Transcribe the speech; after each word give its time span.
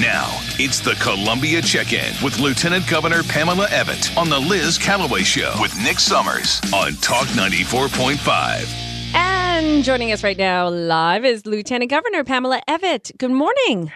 Now, 0.00 0.28
it's 0.58 0.80
the 0.80 0.92
Columbia 0.96 1.62
Check 1.62 1.94
In 1.94 2.12
with 2.22 2.38
Lieutenant 2.38 2.86
Governor 2.86 3.22
Pamela 3.22 3.66
Evette 3.68 4.14
on 4.18 4.28
the 4.28 4.38
Liz 4.38 4.76
Callaway 4.76 5.22
Show 5.22 5.54
with 5.58 5.74
Nick 5.82 6.00
Summers 6.00 6.60
on 6.74 6.92
Talk 6.96 7.26
94.5. 7.28 9.14
And 9.14 9.82
joining 9.82 10.12
us 10.12 10.22
right 10.22 10.36
now 10.36 10.68
live 10.68 11.24
is 11.24 11.46
Lieutenant 11.46 11.90
Governor 11.90 12.24
Pamela 12.24 12.60
Evette. 12.68 13.16
Good 13.16 13.30
morning. 13.30 13.90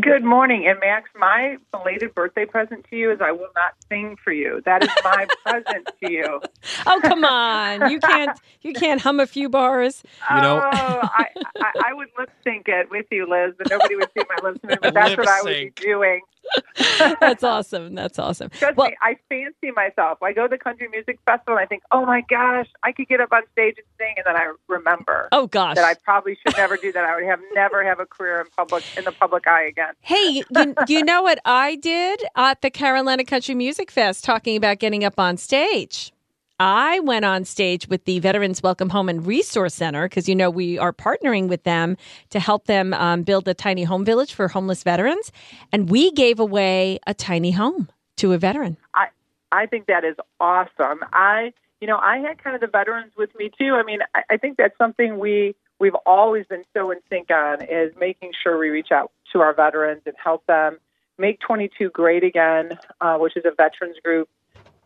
Good 0.00 0.24
morning. 0.24 0.66
And 0.66 0.80
Max, 0.80 1.10
my 1.14 1.58
belated 1.70 2.14
birthday 2.14 2.46
present 2.46 2.86
to 2.88 2.96
you 2.96 3.12
is 3.12 3.20
I 3.20 3.32
will 3.32 3.50
not 3.54 3.74
sing 3.90 4.16
for 4.22 4.32
you. 4.32 4.62
That 4.64 4.82
is 4.82 4.88
my 5.04 5.26
present 5.44 5.90
to 6.02 6.10
you. 6.10 6.40
Oh 6.86 7.00
come 7.02 7.22
on. 7.24 7.90
You 7.90 8.00
can't 8.00 8.38
you 8.62 8.72
can't 8.72 9.00
hum 9.02 9.20
a 9.20 9.26
few 9.26 9.50
bars. 9.50 10.02
You 10.30 10.40
know- 10.40 10.62
oh, 10.64 11.00
I, 11.02 11.26
I, 11.58 11.72
I 11.88 11.92
would 11.94 12.08
lip 12.18 12.30
sync 12.42 12.66
it 12.66 12.90
with 12.90 13.04
you, 13.10 13.26
Liz, 13.28 13.54
but 13.58 13.68
nobody 13.68 13.96
would 13.96 14.08
see 14.16 14.24
my 14.26 14.48
lips 14.48 14.60
move. 14.64 14.78
But 14.80 14.94
that's 14.94 15.16
what 15.18 15.28
I 15.28 15.42
would 15.42 15.52
be 15.52 15.72
doing. 15.76 16.22
That's 17.20 17.42
awesome. 17.44 17.94
That's 17.94 18.18
awesome. 18.18 18.50
Trust 18.50 18.76
Well, 18.76 18.88
me, 18.88 18.96
I 19.02 19.16
fancy 19.28 19.72
myself. 19.74 20.22
I 20.22 20.32
go 20.32 20.42
to 20.44 20.48
the 20.48 20.58
country 20.58 20.88
music 20.88 21.18
festival 21.26 21.54
and 21.56 21.60
I 21.64 21.66
think, 21.66 21.82
oh 21.90 22.04
my 22.06 22.22
gosh, 22.28 22.68
I 22.82 22.92
could 22.92 23.08
get 23.08 23.20
up 23.20 23.32
on 23.32 23.42
stage 23.52 23.76
and 23.76 23.86
sing, 23.98 24.14
and 24.16 24.24
then 24.26 24.36
I 24.36 24.52
remember 24.68 25.28
oh 25.32 25.46
gosh. 25.46 25.76
that 25.76 25.84
I 25.84 25.94
probably 26.04 26.36
should 26.44 26.56
never 26.56 26.76
do 26.76 26.92
that. 26.92 27.04
I 27.04 27.14
would 27.14 27.24
have 27.24 27.40
never 27.54 27.84
have 27.84 28.00
a 28.00 28.06
career 28.06 28.40
in 28.40 28.46
public 28.56 28.84
in 28.96 29.04
the 29.04 29.12
public 29.12 29.46
eye 29.46 29.64
again. 29.64 29.94
Hey, 30.00 30.42
you, 30.50 30.74
you 30.88 31.04
know 31.04 31.22
what 31.22 31.38
I 31.44 31.76
did 31.76 32.22
at 32.36 32.62
the 32.62 32.70
Carolina 32.70 33.24
Country 33.24 33.54
Music 33.54 33.90
Fest 33.90 34.24
talking 34.24 34.56
about 34.56 34.78
getting 34.78 35.04
up 35.04 35.18
on 35.18 35.36
stage? 35.36 36.13
I 36.60 37.00
went 37.00 37.24
on 37.24 37.44
stage 37.44 37.88
with 37.88 38.04
the 38.04 38.20
Veterans 38.20 38.62
Welcome 38.62 38.90
Home 38.90 39.08
and 39.08 39.26
Resource 39.26 39.74
Center 39.74 40.08
because, 40.08 40.28
you 40.28 40.36
know, 40.36 40.50
we 40.50 40.78
are 40.78 40.92
partnering 40.92 41.48
with 41.48 41.64
them 41.64 41.96
to 42.30 42.38
help 42.38 42.66
them 42.66 42.94
um, 42.94 43.24
build 43.24 43.48
a 43.48 43.54
tiny 43.54 43.82
home 43.82 44.04
village 44.04 44.32
for 44.34 44.46
homeless 44.46 44.84
veterans. 44.84 45.32
And 45.72 45.90
we 45.90 46.12
gave 46.12 46.38
away 46.38 47.00
a 47.08 47.14
tiny 47.14 47.50
home 47.50 47.88
to 48.18 48.32
a 48.32 48.38
veteran. 48.38 48.76
I 48.94 49.08
I 49.50 49.66
think 49.66 49.86
that 49.86 50.04
is 50.04 50.16
awesome. 50.38 51.00
I 51.12 51.52
you 51.80 51.88
know 51.88 51.98
I 51.98 52.18
had 52.18 52.42
kind 52.42 52.54
of 52.54 52.60
the 52.60 52.68
veterans 52.68 53.12
with 53.16 53.34
me 53.34 53.50
too. 53.58 53.74
I 53.74 53.82
mean 53.82 54.00
I, 54.14 54.22
I 54.30 54.36
think 54.36 54.56
that's 54.56 54.78
something 54.78 55.18
we 55.18 55.56
we've 55.80 55.96
always 56.06 56.46
been 56.46 56.62
so 56.72 56.92
in 56.92 56.98
sync 57.10 57.30
on 57.30 57.62
is 57.62 57.92
making 57.98 58.32
sure 58.42 58.58
we 58.58 58.68
reach 58.68 58.92
out 58.92 59.10
to 59.32 59.40
our 59.40 59.54
veterans 59.54 60.02
and 60.06 60.14
help 60.22 60.46
them 60.46 60.78
make 61.18 61.40
22 61.40 61.90
great 61.90 62.24
again, 62.24 62.78
uh, 63.00 63.16
which 63.18 63.36
is 63.36 63.44
a 63.44 63.52
veterans 63.56 63.96
group. 64.04 64.28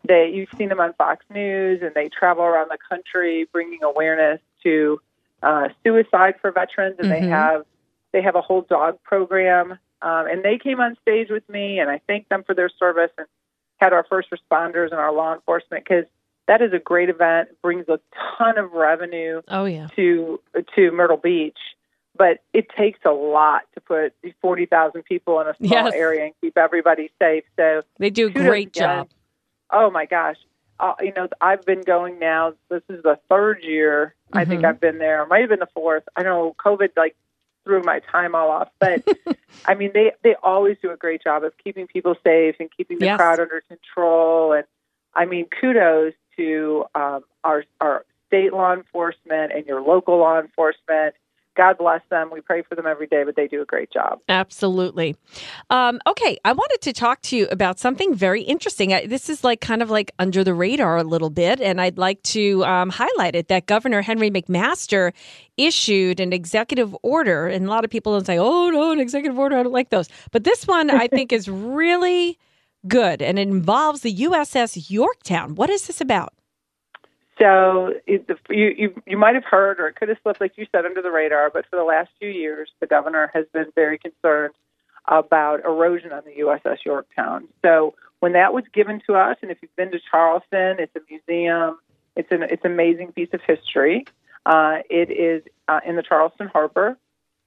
They 0.09 0.31
you've 0.33 0.49
seen 0.57 0.69
them 0.69 0.79
on 0.81 0.93
Fox 0.93 1.23
News 1.29 1.81
and 1.83 1.93
they 1.93 2.09
travel 2.09 2.43
around 2.43 2.69
the 2.71 2.79
country 2.89 3.47
bringing 3.53 3.83
awareness 3.83 4.41
to 4.63 4.99
uh, 5.43 5.69
suicide 5.85 6.33
for 6.41 6.51
veterans 6.51 6.95
and 6.99 7.07
Mhm. 7.07 7.21
they 7.21 7.27
have 7.29 7.63
they 8.11 8.21
have 8.23 8.35
a 8.35 8.41
whole 8.41 8.61
dog 8.63 9.01
program 9.03 9.73
um, 10.01 10.25
and 10.27 10.43
they 10.43 10.57
came 10.57 10.79
on 10.81 10.97
stage 11.03 11.29
with 11.29 11.47
me 11.47 11.79
and 11.79 11.89
I 11.91 11.99
thanked 12.07 12.29
them 12.29 12.43
for 12.43 12.55
their 12.55 12.69
service 12.69 13.11
and 13.19 13.27
had 13.77 13.93
our 13.93 14.03
first 14.09 14.29
responders 14.31 14.85
and 14.91 14.95
our 14.99 15.11
law 15.13 15.33
enforcement 15.35 15.85
because 15.87 16.05
that 16.47 16.63
is 16.63 16.73
a 16.73 16.79
great 16.79 17.09
event. 17.09 17.49
It 17.51 17.61
brings 17.61 17.87
a 17.87 17.99
ton 18.37 18.57
of 18.57 18.71
revenue 18.73 19.43
Oh, 19.47 19.65
yeah. 19.65 19.87
to 19.95 20.41
to 20.75 20.91
Myrtle 20.91 21.17
Beach, 21.17 21.59
but 22.17 22.39
it 22.53 22.67
takes 22.75 22.99
a 23.05 23.11
lot 23.11 23.61
to 23.75 23.79
put 23.81 24.13
forty 24.41 24.65
thousand 24.65 25.03
people 25.03 25.39
in 25.39 25.47
a 25.47 25.55
small 25.57 25.69
Yes. 25.85 25.93
area 25.93 26.23
and 26.25 26.33
keep 26.41 26.57
everybody 26.57 27.11
safe. 27.21 27.43
So 27.57 27.83
They 27.99 28.09
do 28.09 28.25
a 28.27 28.31
great 28.31 28.73
job. 28.73 29.07
Oh 29.71 29.89
my 29.91 30.05
gosh. 30.05 30.37
Uh, 30.79 30.93
you 31.01 31.11
know, 31.15 31.27
I've 31.41 31.65
been 31.65 31.81
going 31.81 32.19
now. 32.19 32.53
This 32.69 32.83
is 32.89 33.03
the 33.03 33.19
third 33.29 33.63
year 33.63 34.15
I 34.31 34.45
think 34.45 34.61
Mhm. 34.61 34.69
I've 34.69 34.79
been 34.79 34.97
there. 34.99 35.25
Might 35.25 35.39
have 35.41 35.49
been 35.49 35.59
the 35.59 35.65
fourth. 35.73 36.03
I 36.15 36.23
don't 36.23 36.31
know. 36.37 36.55
COVID 36.63 36.91
like 36.95 37.15
threw 37.65 37.81
my 37.83 37.99
time 37.99 38.35
all 38.35 38.49
off, 38.51 38.69
but 38.79 39.03
I 39.65 39.73
mean, 39.75 39.91
they 39.93 40.13
they 40.23 40.35
always 40.43 40.77
do 40.81 40.91
a 40.91 40.95
great 40.97 41.23
job 41.23 41.43
of 41.43 41.53
keeping 41.57 41.87
people 41.87 42.15
safe 42.23 42.55
and 42.59 42.69
keeping 42.75 42.99
the 42.99 43.05
Yes. 43.05 43.17
crowd 43.17 43.39
under 43.39 43.61
control. 43.67 44.53
And 44.53 44.65
I 45.15 45.25
mean, 45.25 45.47
kudos 45.59 46.13
to 46.37 46.85
um, 46.95 47.23
our 47.43 47.65
our 47.81 48.05
state 48.27 48.53
law 48.53 48.73
enforcement 48.73 49.51
and 49.51 49.65
your 49.65 49.81
local 49.81 50.17
law 50.19 50.39
enforcement. 50.39 51.15
God 51.59 51.77
bless 51.77 51.99
them. 52.09 52.29
We 52.31 52.39
pray 52.39 52.61
for 52.61 52.75
them 52.75 52.87
every 52.87 53.05
day, 53.05 53.25
but 53.25 53.35
they 53.35 53.45
do 53.45 53.61
a 53.61 53.65
great 53.65 53.91
job. 53.91 54.21
Absolutely. 54.29 55.17
Um, 55.69 55.99
okay, 56.07 56.37
I 56.45 56.53
wanted 56.53 56.79
to 56.83 56.93
talk 56.93 57.21
to 57.23 57.35
you 57.35 57.49
about 57.51 57.77
something 57.77 58.15
very 58.15 58.43
interesting. 58.43 58.93
I, 58.93 59.07
this 59.07 59.29
is 59.29 59.43
like 59.43 59.59
kind 59.59 59.81
of 59.81 59.89
like 59.89 60.13
under 60.19 60.41
the 60.45 60.53
radar 60.53 60.95
a 60.95 61.03
little 61.03 61.29
bit, 61.29 61.59
and 61.59 61.81
I'd 61.81 61.97
like 61.97 62.23
to 62.23 62.63
um, 62.63 62.89
highlight 62.89 63.35
it 63.35 63.49
that 63.49 63.65
Governor 63.65 64.01
Henry 64.01 64.31
McMaster 64.31 65.11
issued 65.57 66.21
an 66.21 66.31
executive 66.31 66.95
order, 67.03 67.47
and 67.47 67.65
a 67.65 67.69
lot 67.69 67.83
of 67.83 67.91
people 67.91 68.13
don't 68.13 68.25
say, 68.25 68.37
"Oh 68.37 68.69
no, 68.69 68.93
an 68.93 69.01
executive 69.01 69.37
order, 69.37 69.57
I 69.57 69.63
don't 69.63 69.73
like 69.73 69.89
those," 69.89 70.07
but 70.31 70.45
this 70.45 70.65
one 70.65 70.89
I 70.89 71.07
think 71.07 71.33
is 71.33 71.49
really 71.49 72.39
good, 72.87 73.21
and 73.21 73.37
it 73.37 73.49
involves 73.49 73.99
the 73.99 74.15
USS 74.15 74.89
Yorktown. 74.89 75.55
What 75.55 75.69
is 75.69 75.87
this 75.87 75.99
about? 75.99 76.33
So 77.39 77.93
it, 78.05 78.27
the, 78.27 78.37
you, 78.49 78.73
you 78.77 79.01
you 79.05 79.17
might 79.17 79.35
have 79.35 79.45
heard, 79.45 79.79
or 79.79 79.87
it 79.87 79.95
could 79.95 80.09
have 80.09 80.17
slipped, 80.23 80.41
like 80.41 80.57
you 80.57 80.67
said, 80.71 80.85
under 80.85 81.01
the 81.01 81.11
radar. 81.11 81.49
But 81.49 81.65
for 81.69 81.77
the 81.77 81.83
last 81.83 82.09
few 82.19 82.29
years, 82.29 82.69
the 82.81 82.87
governor 82.87 83.31
has 83.33 83.45
been 83.53 83.67
very 83.75 83.97
concerned 83.97 84.53
about 85.07 85.63
erosion 85.63 86.11
on 86.11 86.23
the 86.25 86.43
USS 86.43 86.83
Yorktown. 86.85 87.47
So 87.63 87.95
when 88.19 88.33
that 88.33 88.53
was 88.53 88.65
given 88.73 89.01
to 89.07 89.15
us, 89.15 89.37
and 89.41 89.51
if 89.51 89.57
you've 89.61 89.75
been 89.75 89.91
to 89.91 89.99
Charleston, 90.11 90.77
it's 90.79 90.95
a 90.95 90.99
museum. 91.09 91.79
It's 92.15 92.31
an 92.31 92.43
it's 92.43 92.65
amazing 92.65 93.13
piece 93.13 93.29
of 93.33 93.41
history. 93.41 94.05
Uh, 94.45 94.79
it 94.89 95.09
is 95.09 95.43
uh, 95.67 95.79
in 95.85 95.95
the 95.95 96.03
Charleston 96.03 96.47
Harbor. 96.47 96.97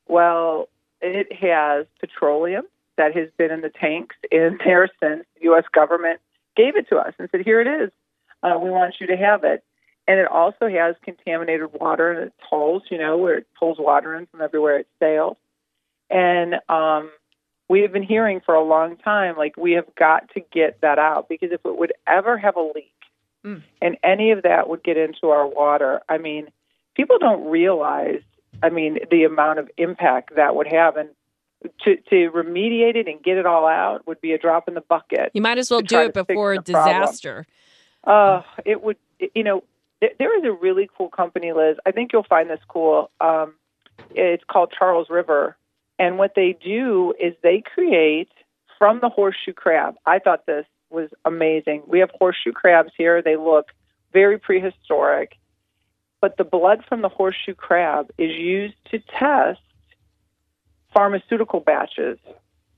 Well, 0.08 0.69
it 1.00 1.32
has 1.32 1.86
petroleum 2.00 2.64
that 2.97 3.14
has 3.14 3.28
been 3.36 3.50
in 3.50 3.60
the 3.60 3.70
tanks 3.70 4.16
in 4.31 4.58
there 4.64 4.88
since 5.02 5.25
the 5.34 5.44
U.S. 5.44 5.64
government 5.72 6.20
gave 6.56 6.76
it 6.76 6.88
to 6.88 6.97
us 6.97 7.12
and 7.19 7.28
said, 7.31 7.42
"Here 7.42 7.60
it 7.60 7.66
is. 7.66 7.91
Uh, 8.42 8.58
we 8.58 8.70
want 8.70 8.94
you 9.00 9.06
to 9.08 9.16
have 9.16 9.44
it." 9.44 9.62
And 10.08 10.18
it 10.18 10.26
also 10.26 10.68
has 10.68 10.96
contaminated 11.02 11.72
water 11.72 12.12
in 12.12 12.28
its 12.28 12.36
holes, 12.48 12.82
you 12.90 12.98
know, 12.98 13.16
where 13.16 13.38
it 13.38 13.46
pulls 13.58 13.78
water 13.78 14.16
in 14.16 14.26
from 14.26 14.40
everywhere 14.40 14.78
it 14.78 14.88
sails. 14.98 15.36
And 16.10 16.56
um, 16.68 17.10
we 17.68 17.82
have 17.82 17.92
been 17.92 18.02
hearing 18.02 18.40
for 18.44 18.54
a 18.54 18.64
long 18.64 18.96
time, 18.96 19.36
like 19.36 19.56
we 19.56 19.72
have 19.72 19.86
got 19.94 20.28
to 20.34 20.40
get 20.52 20.80
that 20.80 20.98
out 20.98 21.28
because 21.28 21.52
if 21.52 21.60
it 21.64 21.78
would 21.78 21.92
ever 22.06 22.36
have 22.36 22.56
a 22.56 22.72
leak 22.74 22.92
Mm. 23.44 23.62
and 23.80 23.96
any 24.04 24.30
of 24.30 24.42
that 24.42 24.68
would 24.68 24.84
get 24.84 24.96
into 24.96 25.30
our 25.30 25.46
water, 25.46 26.00
I 26.08 26.19
mean, 26.19 26.46
people 26.94 27.19
don't 27.19 27.50
realize, 27.50 28.20
I 28.62 28.70
mean, 28.70 29.00
the 29.10 29.24
amount 29.24 29.58
of 29.58 29.69
impact 29.76 30.36
that 30.36 30.54
would 30.54 30.69
have. 30.69 30.96
And 30.96 31.08
to, 31.84 31.96
to 31.96 32.30
remediate 32.30 32.94
it 32.94 33.08
and 33.08 33.22
get 33.22 33.38
it 33.38 33.46
all 33.46 33.66
out 33.66 34.06
would 34.06 34.20
be 34.20 34.32
a 34.32 34.38
drop 34.38 34.69
in 34.69 34.74
the 34.74 34.80
bucket. 34.80 35.30
You 35.34 35.42
might 35.42 35.58
as 35.58 35.70
well 35.70 35.80
do 35.80 35.98
it 36.02 36.14
before 36.14 36.54
problem. 36.54 36.64
disaster. 36.64 37.46
Uh, 38.04 38.42
it 38.64 38.82
would, 38.82 38.96
you 39.34 39.42
know, 39.42 39.64
there 40.18 40.38
is 40.38 40.44
a 40.44 40.52
really 40.52 40.88
cool 40.96 41.08
company, 41.08 41.52
Liz. 41.52 41.76
I 41.86 41.92
think 41.92 42.12
you'll 42.12 42.24
find 42.24 42.50
this 42.50 42.60
cool. 42.68 43.10
Um, 43.20 43.54
it's 44.10 44.44
called 44.44 44.72
Charles 44.76 45.08
River. 45.10 45.56
And 45.98 46.18
what 46.18 46.34
they 46.34 46.56
do 46.64 47.14
is 47.20 47.34
they 47.42 47.62
create 47.62 48.32
from 48.78 49.00
the 49.00 49.08
horseshoe 49.08 49.52
crab. 49.52 49.94
I 50.04 50.18
thought 50.18 50.46
this 50.46 50.66
was 50.90 51.10
amazing. 51.24 51.82
We 51.86 52.00
have 52.00 52.10
horseshoe 52.18 52.52
crabs 52.52 52.92
here. 52.96 53.22
They 53.22 53.36
look 53.36 53.68
very 54.12 54.38
prehistoric. 54.38 55.36
But 56.20 56.36
the 56.36 56.44
blood 56.44 56.84
from 56.88 57.02
the 57.02 57.08
horseshoe 57.08 57.54
crab 57.54 58.10
is 58.19 58.30
used 58.30 58.74
to 58.90 58.98
test 58.98 59.60
pharmaceutical 60.92 61.60
batches 61.60 62.19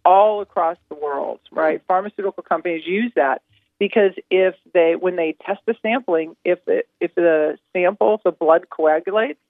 all 0.04 0.40
across 0.40 0.76
the 0.88 0.94
world, 0.94 1.40
right? 1.50 1.82
Pharmaceutical 1.88 2.42
companies 2.42 2.86
use 2.86 3.12
that 3.16 3.42
because 3.78 4.12
if 4.30 4.54
they 4.72 4.94
when 4.98 5.16
they 5.16 5.36
test 5.44 5.60
the 5.66 5.74
sampling, 5.82 6.36
if 6.44 6.58
it, 6.66 6.88
if 7.00 7.14
the 7.14 7.58
sample, 7.72 8.14
if 8.14 8.22
the 8.22 8.32
blood 8.32 8.68
coagulates, 8.70 9.40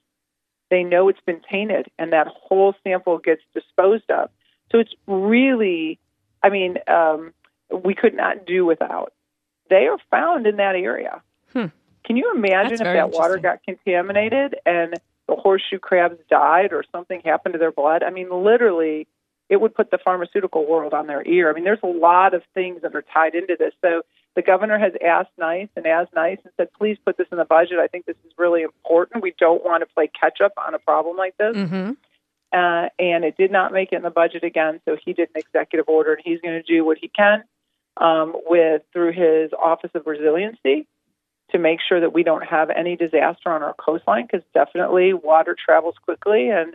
they 0.71 0.83
know 0.83 1.09
it's 1.09 1.21
been 1.27 1.41
tainted 1.51 1.87
and 1.99 2.13
that 2.13 2.27
whole 2.27 2.75
sample 2.83 3.19
gets 3.19 3.43
disposed 3.53 4.11
of. 4.11 4.31
So 4.73 4.79
it's 4.79 4.95
really, 5.07 5.99
I 6.43 6.49
mean, 6.49 6.79
um, 6.89 7.33
we 7.71 7.95
could 7.95 8.15
not 8.15 8.47
do 8.47 8.65
without. 8.65 9.13
They 9.71 9.87
are 9.87 9.99
found 10.11 10.47
in 10.47 10.57
that 10.57 10.75
area. 10.75 11.23
Hmm. 11.53 11.67
Can 12.05 12.17
you 12.17 12.33
imagine 12.35 12.79
That's 12.79 12.81
if 12.81 12.95
that 12.95 13.11
water 13.13 13.39
got 13.39 13.63
contaminated 13.63 14.57
and 14.67 14.95
the 15.27 15.37
horseshoe 15.37 15.79
crabs 15.79 16.19
died 16.29 16.73
or 16.73 16.85
something 16.93 17.23
happened 17.25 17.55
to 17.55 17.59
their 17.59 17.73
blood? 17.73 18.03
I 18.03 18.11
mean, 18.11 18.29
literally, 18.31 19.07
it 19.49 19.61
would 19.61 19.75
put 19.75 19.91
the 19.91 19.99
pharmaceutical 19.99 20.67
world 20.67 20.95
on 20.95 21.07
their 21.07 21.27
ear. 21.27 21.51
I 21.51 21.53
mean, 21.53 21.65
there's 21.65 21.79
a 21.83 21.87
lot 21.87 22.35
of 22.35 22.43
things 22.55 22.83
that 22.83 22.95
are 22.95 23.05
tied 23.13 23.35
into 23.35 23.57
this. 23.59 23.73
So 23.83 24.03
the 24.35 24.43
governor 24.43 24.79
has 24.79 24.93
asked 25.05 25.31
nice 25.39 25.69
and 25.77 25.87
as 25.87 26.09
nice 26.15 26.39
and 26.45 26.53
said, 26.57 26.69
please 26.77 26.97
put 27.05 27.17
this 27.17 27.27
in 27.31 27.39
the 27.39 27.45
budget. 27.45 27.79
I 27.79 27.87
think 27.87 28.07
this 28.07 28.17
is 28.25 28.33
really 28.39 28.63
important. 28.63 29.23
We 29.23 29.35
don't 29.39 29.65
want 29.65 29.83
to 29.83 29.95
play 29.95 30.11
catch 30.19 30.41
up 30.41 30.53
on 30.57 30.75
a 30.75 30.79
problem 30.79 31.17
like 31.17 31.37
this. 31.37 31.57
Mm-hmm. 31.57 31.93
Uh, 32.53 32.89
and 32.99 33.25
it 33.25 33.37
did 33.37 33.51
not 33.51 33.73
make 33.73 33.93
it 33.93 33.97
in 33.97 34.03
the 34.03 34.11
budget 34.11 34.45
again. 34.45 34.81
So 34.85 34.97
he 35.03 35.13
did 35.13 35.29
an 35.35 35.41
executive 35.41 35.89
order, 35.89 36.15
and 36.15 36.23
he's 36.25 36.41
going 36.41 36.55
to 36.55 36.63
do 36.63 36.85
what 36.85 36.99
he 36.99 37.09
can 37.09 37.43
um, 37.97 38.35
with 38.47 38.83
through 38.93 39.13
his 39.13 39.53
Office 39.53 39.91
of 39.95 40.07
Resiliency 40.07 40.87
to 41.51 41.59
make 41.59 41.81
sure 41.87 42.01
that 42.01 42.13
we 42.13 42.23
don't 42.23 42.45
have 42.45 42.71
any 42.71 42.97
disaster 42.97 43.51
on 43.51 43.63
our 43.63 43.75
coastline 43.75 44.27
because 44.31 44.45
definitely 44.55 45.13
water 45.13 45.57
travels 45.63 45.95
quickly 46.03 46.49
and 46.49 46.75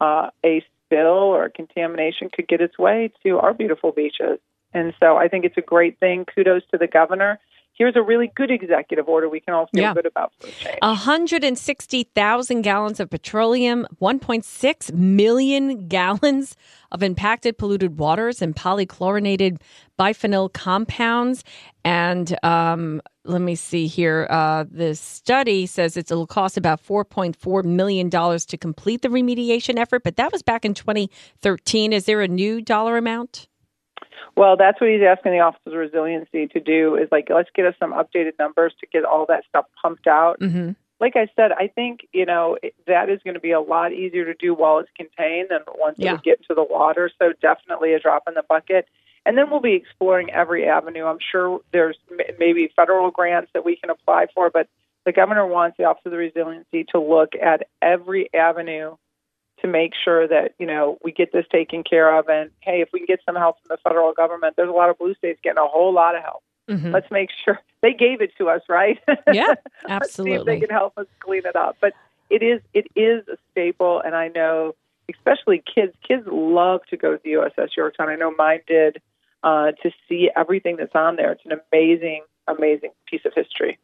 uh, 0.00 0.30
a 0.44 0.64
spill 0.90 1.06
or 1.06 1.48
contamination 1.48 2.28
could 2.34 2.48
get 2.48 2.60
its 2.60 2.78
way 2.78 3.12
to 3.22 3.38
our 3.38 3.54
beautiful 3.54 3.92
beaches. 3.92 4.40
And 4.74 4.92
so 5.00 5.16
I 5.16 5.28
think 5.28 5.44
it's 5.44 5.56
a 5.56 5.62
great 5.62 5.98
thing. 6.00 6.24
Kudos 6.34 6.62
to 6.72 6.78
the 6.78 6.86
governor. 6.86 7.38
Here's 7.74 7.96
a 7.96 8.02
really 8.02 8.30
good 8.34 8.50
executive 8.50 9.08
order 9.08 9.28
we 9.28 9.40
can 9.40 9.54
all 9.54 9.66
feel 9.68 9.80
Yeah. 9.82 9.94
good 9.94 10.04
about 10.04 10.32
for 10.38 10.48
a 10.48 10.50
change. 10.50 10.78
160,000 10.82 12.62
gallons 12.62 13.00
of 13.00 13.08
petroleum, 13.08 13.86
1.6 14.02 14.92
million 14.92 15.88
gallons 15.88 16.56
of 16.92 17.02
impacted 17.02 17.56
polluted 17.56 17.98
waters 17.98 18.42
and 18.42 18.54
polychlorinated 18.54 19.60
biphenyl 19.98 20.52
compounds. 20.52 21.42
And 21.84 22.36
um, 22.44 23.00
let 23.24 23.40
me 23.40 23.54
see 23.54 23.86
here. 23.86 24.26
Uh, 24.28 24.64
the 24.70 24.94
study 24.94 25.64
says 25.66 25.96
it'll 25.96 26.26
cost 26.26 26.56
about 26.58 26.82
$4.4 26.84 27.64
million 27.64 28.10
to 28.10 28.56
complete 28.58 29.02
the 29.02 29.08
remediation 29.08 29.78
effort, 29.78 30.02
but 30.04 30.16
that 30.16 30.32
was 30.32 30.42
back 30.42 30.64
in 30.64 30.74
2013. 30.74 31.92
Is 31.92 32.04
there 32.04 32.20
a 32.20 32.28
new 32.28 32.60
dollar 32.60 32.96
amount? 32.98 33.46
Well, 34.36 34.56
that's 34.56 34.80
what 34.80 34.90
he's 34.90 35.02
asking 35.02 35.32
the 35.32 35.40
Office 35.40 35.60
of 35.66 35.72
Resiliency 35.72 36.46
to 36.48 36.60
do 36.60 36.96
is 36.96 37.08
like, 37.10 37.28
let's 37.30 37.50
get 37.54 37.66
us 37.66 37.74
some 37.78 37.92
updated 37.92 38.32
numbers 38.38 38.72
to 38.80 38.86
get 38.86 39.04
all 39.04 39.26
that 39.26 39.44
stuff 39.48 39.66
pumped 39.82 40.06
out. 40.06 40.40
Mm-hmm. 40.40 40.72
Like 41.00 41.16
I 41.16 41.28
said, 41.34 41.52
I 41.52 41.68
think, 41.68 42.06
you 42.12 42.26
know, 42.26 42.58
that 42.86 43.08
is 43.08 43.20
going 43.24 43.34
to 43.34 43.40
be 43.40 43.52
a 43.52 43.60
lot 43.60 43.92
easier 43.92 44.26
to 44.26 44.34
do 44.34 44.54
while 44.54 44.78
it's 44.78 44.90
contained 44.96 45.48
than 45.50 45.60
once 45.78 45.96
Yeah. 45.98 46.10
it 46.10 46.12
would 46.12 46.22
get 46.22 46.38
into 46.38 46.54
the 46.54 46.62
water. 46.64 47.10
So 47.20 47.32
definitely 47.40 47.94
a 47.94 48.00
drop 48.00 48.24
in 48.28 48.34
the 48.34 48.44
bucket. 48.48 48.86
And 49.24 49.36
then 49.36 49.50
we'll 49.50 49.60
be 49.60 49.74
exploring 49.74 50.30
every 50.30 50.66
avenue. 50.66 51.06
I'm 51.06 51.18
sure 51.32 51.60
there's 51.72 51.96
m- 52.10 52.18
maybe 52.38 52.70
federal 52.76 53.10
grants 53.10 53.50
that 53.54 53.64
we 53.64 53.76
can 53.76 53.90
apply 53.90 54.26
for, 54.34 54.50
but 54.50 54.68
the 55.06 55.12
governor 55.12 55.46
wants 55.46 55.76
the 55.78 55.84
Office 55.84 56.02
of 56.04 56.12
the 56.12 56.18
Resiliency 56.18 56.84
to 56.92 57.00
look 57.00 57.30
at 57.34 57.66
every 57.80 58.32
avenue 58.34 58.96
to 59.62 59.68
make 59.68 59.92
sure 60.04 60.26
that 60.28 60.54
you 60.58 60.66
know 60.66 60.98
we 61.04 61.12
get 61.12 61.32
this 61.32 61.46
taken 61.50 61.82
care 61.82 62.18
of. 62.18 62.28
And 62.28 62.50
hey, 62.60 62.80
if 62.80 62.88
we 62.92 63.00
can 63.00 63.06
get 63.06 63.20
some 63.26 63.36
help 63.36 63.56
from 63.60 63.68
the 63.68 63.78
federal 63.88 64.12
government, 64.12 64.56
there's 64.56 64.68
a 64.68 64.72
lot 64.72 64.90
of 64.90 64.98
blue 64.98 65.14
states 65.14 65.40
getting 65.42 65.58
a 65.58 65.66
whole 65.66 65.92
lot 65.92 66.16
of 66.16 66.22
help. 66.22 66.42
Mhm. 66.68 66.92
Let's 66.92 67.10
make 67.10 67.30
sure 67.44 67.58
they 67.82 67.92
gave 67.92 68.20
it 68.20 68.32
to 68.38 68.48
us, 68.48 68.62
right? 68.68 68.98
Yeah, 69.32 69.54
Let's 69.88 70.14
see 70.14 70.32
if 70.32 70.44
they 70.44 70.60
can 70.60 70.70
help 70.70 70.96
us 70.98 71.06
clean 71.20 71.42
it 71.44 71.56
up. 71.56 71.76
But 71.80 71.94
it 72.30 72.42
is 72.42 72.60
it 72.74 72.86
is 72.96 73.26
a 73.28 73.36
staple, 73.50 74.00
and 74.00 74.14
I 74.14 74.28
know 74.28 74.74
especially 75.10 75.62
kids. 75.74 75.92
Kids 76.06 76.24
love 76.30 76.80
to 76.90 76.96
go 76.96 77.16
to 77.16 77.20
the 77.22 77.32
USS 77.32 77.76
Yorktown. 77.76 78.08
I 78.08 78.16
know 78.16 78.32
mine 78.36 78.60
did 78.66 79.00
uh, 79.42 79.72
to 79.82 79.90
see 80.08 80.30
everything 80.36 80.76
that's 80.76 80.94
on 80.94 81.16
there. 81.16 81.32
It's 81.32 81.44
an 81.44 81.58
amazing, 81.72 82.22
amazing 82.46 82.90
piece 83.06 83.22
of 83.24 83.32
history. 83.34 83.78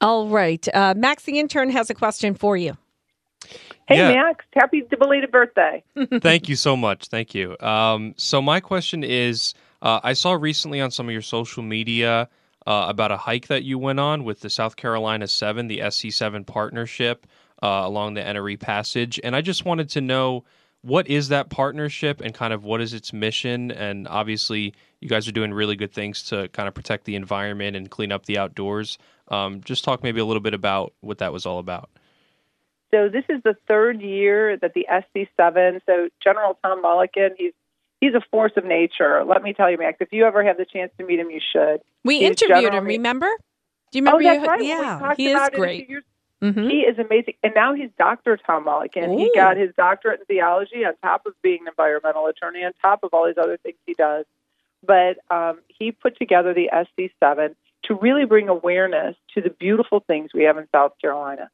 All 0.00 0.28
right. 0.28 0.66
Uh, 0.74 0.94
Max, 0.96 1.24
the 1.24 1.38
intern, 1.38 1.70
has 1.70 1.90
a 1.90 1.94
question 1.94 2.34
for 2.34 2.56
you. 2.56 2.76
Hey, 3.88 3.96
Yeah. 3.96 4.12
Max, 4.12 4.44
happy 4.52 4.82
belated 4.82 5.30
birthday! 5.30 5.82
Thank 6.20 6.46
you 6.46 6.56
so 6.56 6.76
much. 6.76 7.06
Thank 7.06 7.34
you. 7.34 7.56
Um, 7.60 8.12
so 8.18 8.42
my 8.42 8.60
question 8.60 9.02
is, 9.02 9.54
uh, 9.80 10.00
I 10.04 10.12
saw 10.12 10.32
recently 10.32 10.82
on 10.82 10.90
some 10.90 11.06
of 11.06 11.12
your 11.12 11.22
social 11.22 11.62
media 11.62 12.28
uh, 12.66 12.84
about 12.86 13.10
a 13.10 13.16
hike 13.16 13.46
that 13.46 13.64
you 13.64 13.78
went 13.78 13.98
on 13.98 14.24
with 14.24 14.40
the 14.40 14.50
South 14.50 14.76
Carolina 14.76 15.26
Seven, 15.26 15.68
the 15.68 15.78
SC7 15.78 16.44
partnership 16.46 17.26
uh, 17.62 17.80
along 17.84 18.12
the 18.12 18.20
Enoree 18.20 18.60
Passage, 18.60 19.18
and 19.24 19.34
I 19.34 19.40
just 19.40 19.64
wanted 19.64 19.88
to 19.90 20.02
know 20.02 20.44
what 20.82 21.08
is 21.08 21.28
that 21.28 21.48
partnership 21.48 22.20
and 22.20 22.34
kind 22.34 22.52
of 22.52 22.64
what 22.64 22.82
is 22.82 22.92
its 22.92 23.12
mission. 23.12 23.70
And 23.72 24.06
obviously, 24.06 24.74
you 25.00 25.08
guys 25.08 25.26
are 25.26 25.32
doing 25.32 25.52
really 25.52 25.76
good 25.76 25.92
things 25.92 26.22
to 26.24 26.48
kind 26.48 26.68
of 26.68 26.74
protect 26.74 27.04
the 27.04 27.16
environment 27.16 27.74
and 27.74 27.90
clean 27.90 28.12
up 28.12 28.26
the 28.26 28.38
outdoors. 28.38 28.98
Um, 29.28 29.62
just 29.64 29.82
talk 29.82 30.02
maybe 30.02 30.20
a 30.20 30.24
little 30.24 30.40
bit 30.42 30.54
about 30.54 30.92
what 31.00 31.18
that 31.18 31.32
was 31.32 31.46
all 31.46 31.58
about. 31.58 31.90
So 32.90 33.08
this 33.08 33.24
is 33.28 33.42
the 33.42 33.54
third 33.66 34.00
year 34.00 34.56
that 34.56 34.72
the 34.74 34.86
SC7. 34.90 35.80
So 35.86 36.08
General 36.22 36.58
Tom 36.62 36.82
Mullikin, 36.82 37.30
he's 37.36 37.52
he's 38.00 38.14
a 38.14 38.22
force 38.30 38.52
of 38.56 38.64
nature. 38.64 39.24
Let 39.24 39.42
me 39.42 39.52
tell 39.52 39.70
you, 39.70 39.78
Max. 39.78 39.98
If 40.00 40.12
you 40.12 40.24
ever 40.24 40.44
have 40.44 40.56
the 40.56 40.64
chance 40.64 40.92
to 40.98 41.04
meet 41.04 41.18
him, 41.18 41.30
you 41.30 41.40
should. 41.52 41.80
We 42.04 42.18
He's 42.18 42.30
interviewed 42.30 42.48
General 42.48 42.78
him, 42.78 42.84
Re- 42.84 42.96
remember? 42.96 43.28
Do 43.90 43.98
you 43.98 44.02
remember? 44.04 44.20
oh, 44.20 44.24
that's 44.24 44.42
you? 44.42 44.48
right. 44.48 44.62
Yeah, 44.62 45.14
he 45.16 45.28
is 45.30 45.48
great. 45.54 45.88
years 45.88 46.04
hmm 46.40 46.68
He 46.68 46.80
is 46.80 46.98
amazing. 46.98 47.34
And 47.42 47.52
now 47.54 47.74
he's 47.74 47.90
Dr. 47.98 48.36
Tom 48.36 48.64
Mullikin. 48.64 49.18
He 49.18 49.30
got 49.34 49.56
his 49.56 49.70
doctorate 49.76 50.20
in 50.20 50.26
theology 50.26 50.84
on 50.84 50.94
top 51.02 51.26
of 51.26 51.34
being 51.42 51.60
an 51.62 51.68
environmental 51.68 52.26
attorney, 52.26 52.64
on 52.64 52.72
top 52.80 53.00
of 53.02 53.10
all 53.12 53.26
these 53.26 53.38
other 53.38 53.56
things 53.56 53.76
he 53.86 53.94
does. 53.94 54.24
But 54.86 55.18
um, 55.30 55.58
he 55.66 55.90
put 55.90 56.16
together 56.16 56.54
the 56.54 56.70
SC7 56.72 57.54
to 57.84 57.94
really 57.94 58.24
bring 58.24 58.48
awareness 58.48 59.16
to 59.34 59.40
the 59.40 59.50
beautiful 59.50 60.00
things 60.00 60.30
we 60.32 60.44
have 60.44 60.58
in 60.58 60.68
South 60.70 60.92
Carolina. 61.00 61.50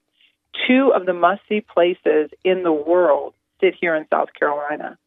Two 0.66 0.92
of 0.94 1.06
the 1.06 1.12
must 1.12 1.42
see 1.48 1.60
places 1.60 2.30
in 2.44 2.62
the 2.62 2.72
world 2.72 3.34
sit 3.60 3.74
here 3.80 3.94
in 3.94 4.06
South 4.10 4.28
Carolina. 4.38 4.98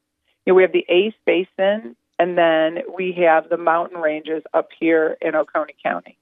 You 0.45 0.53
know, 0.53 0.55
we 0.55 0.63
have 0.63 0.71
the 0.71 0.85
Ace 0.89 1.13
Basin, 1.25 1.95
and 2.19 2.38
then 2.38 2.79
we 2.95 3.13
have 3.23 3.49
the 3.49 3.57
mountain 3.57 3.99
ranges 3.99 4.44
up 4.53 4.69
here 4.79 5.17
in 5.21 5.35
Oconee 5.35 5.75
County. 5.83 6.17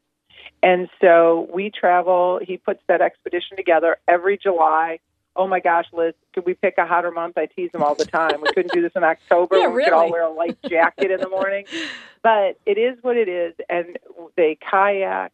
And 0.62 0.90
so 1.00 1.48
we 1.54 1.70
travel. 1.70 2.40
He 2.42 2.58
puts 2.58 2.82
that 2.88 3.02
expedition 3.02 3.58
together 3.58 3.98
every 4.08 4.38
July. 4.38 5.00
Oh 5.36 5.48
my 5.48 5.60
gosh, 5.60 5.86
Liz, 5.92 6.14
could 6.34 6.46
we 6.46 6.54
pick 6.54 6.76
a 6.78 6.86
hotter 6.86 7.12
month? 7.12 7.38
I 7.38 7.46
tease 7.46 7.70
him 7.74 7.84
all 7.84 7.94
the 7.94 8.06
time. 8.06 8.42
We 8.42 8.52
couldn't 8.54 8.72
do 8.72 8.82
this 8.82 8.94
in 8.96 9.04
October 9.14 9.58
Yeah, 9.58 9.68
when 9.68 9.76
we 9.76 9.84
could 9.84 9.94
all 9.94 10.10
wear 10.10 10.24
a 10.24 10.32
light 10.32 10.58
jacket 10.68 11.12
in 11.12 11.20
the 11.20 11.30
morning. 11.30 11.66
But 12.24 12.58
it 12.66 12.80
is 12.80 12.98
what 13.04 13.18
it 13.18 13.30
is. 13.30 13.54
And 13.70 14.00
they 14.36 14.58
kayak. 14.60 15.32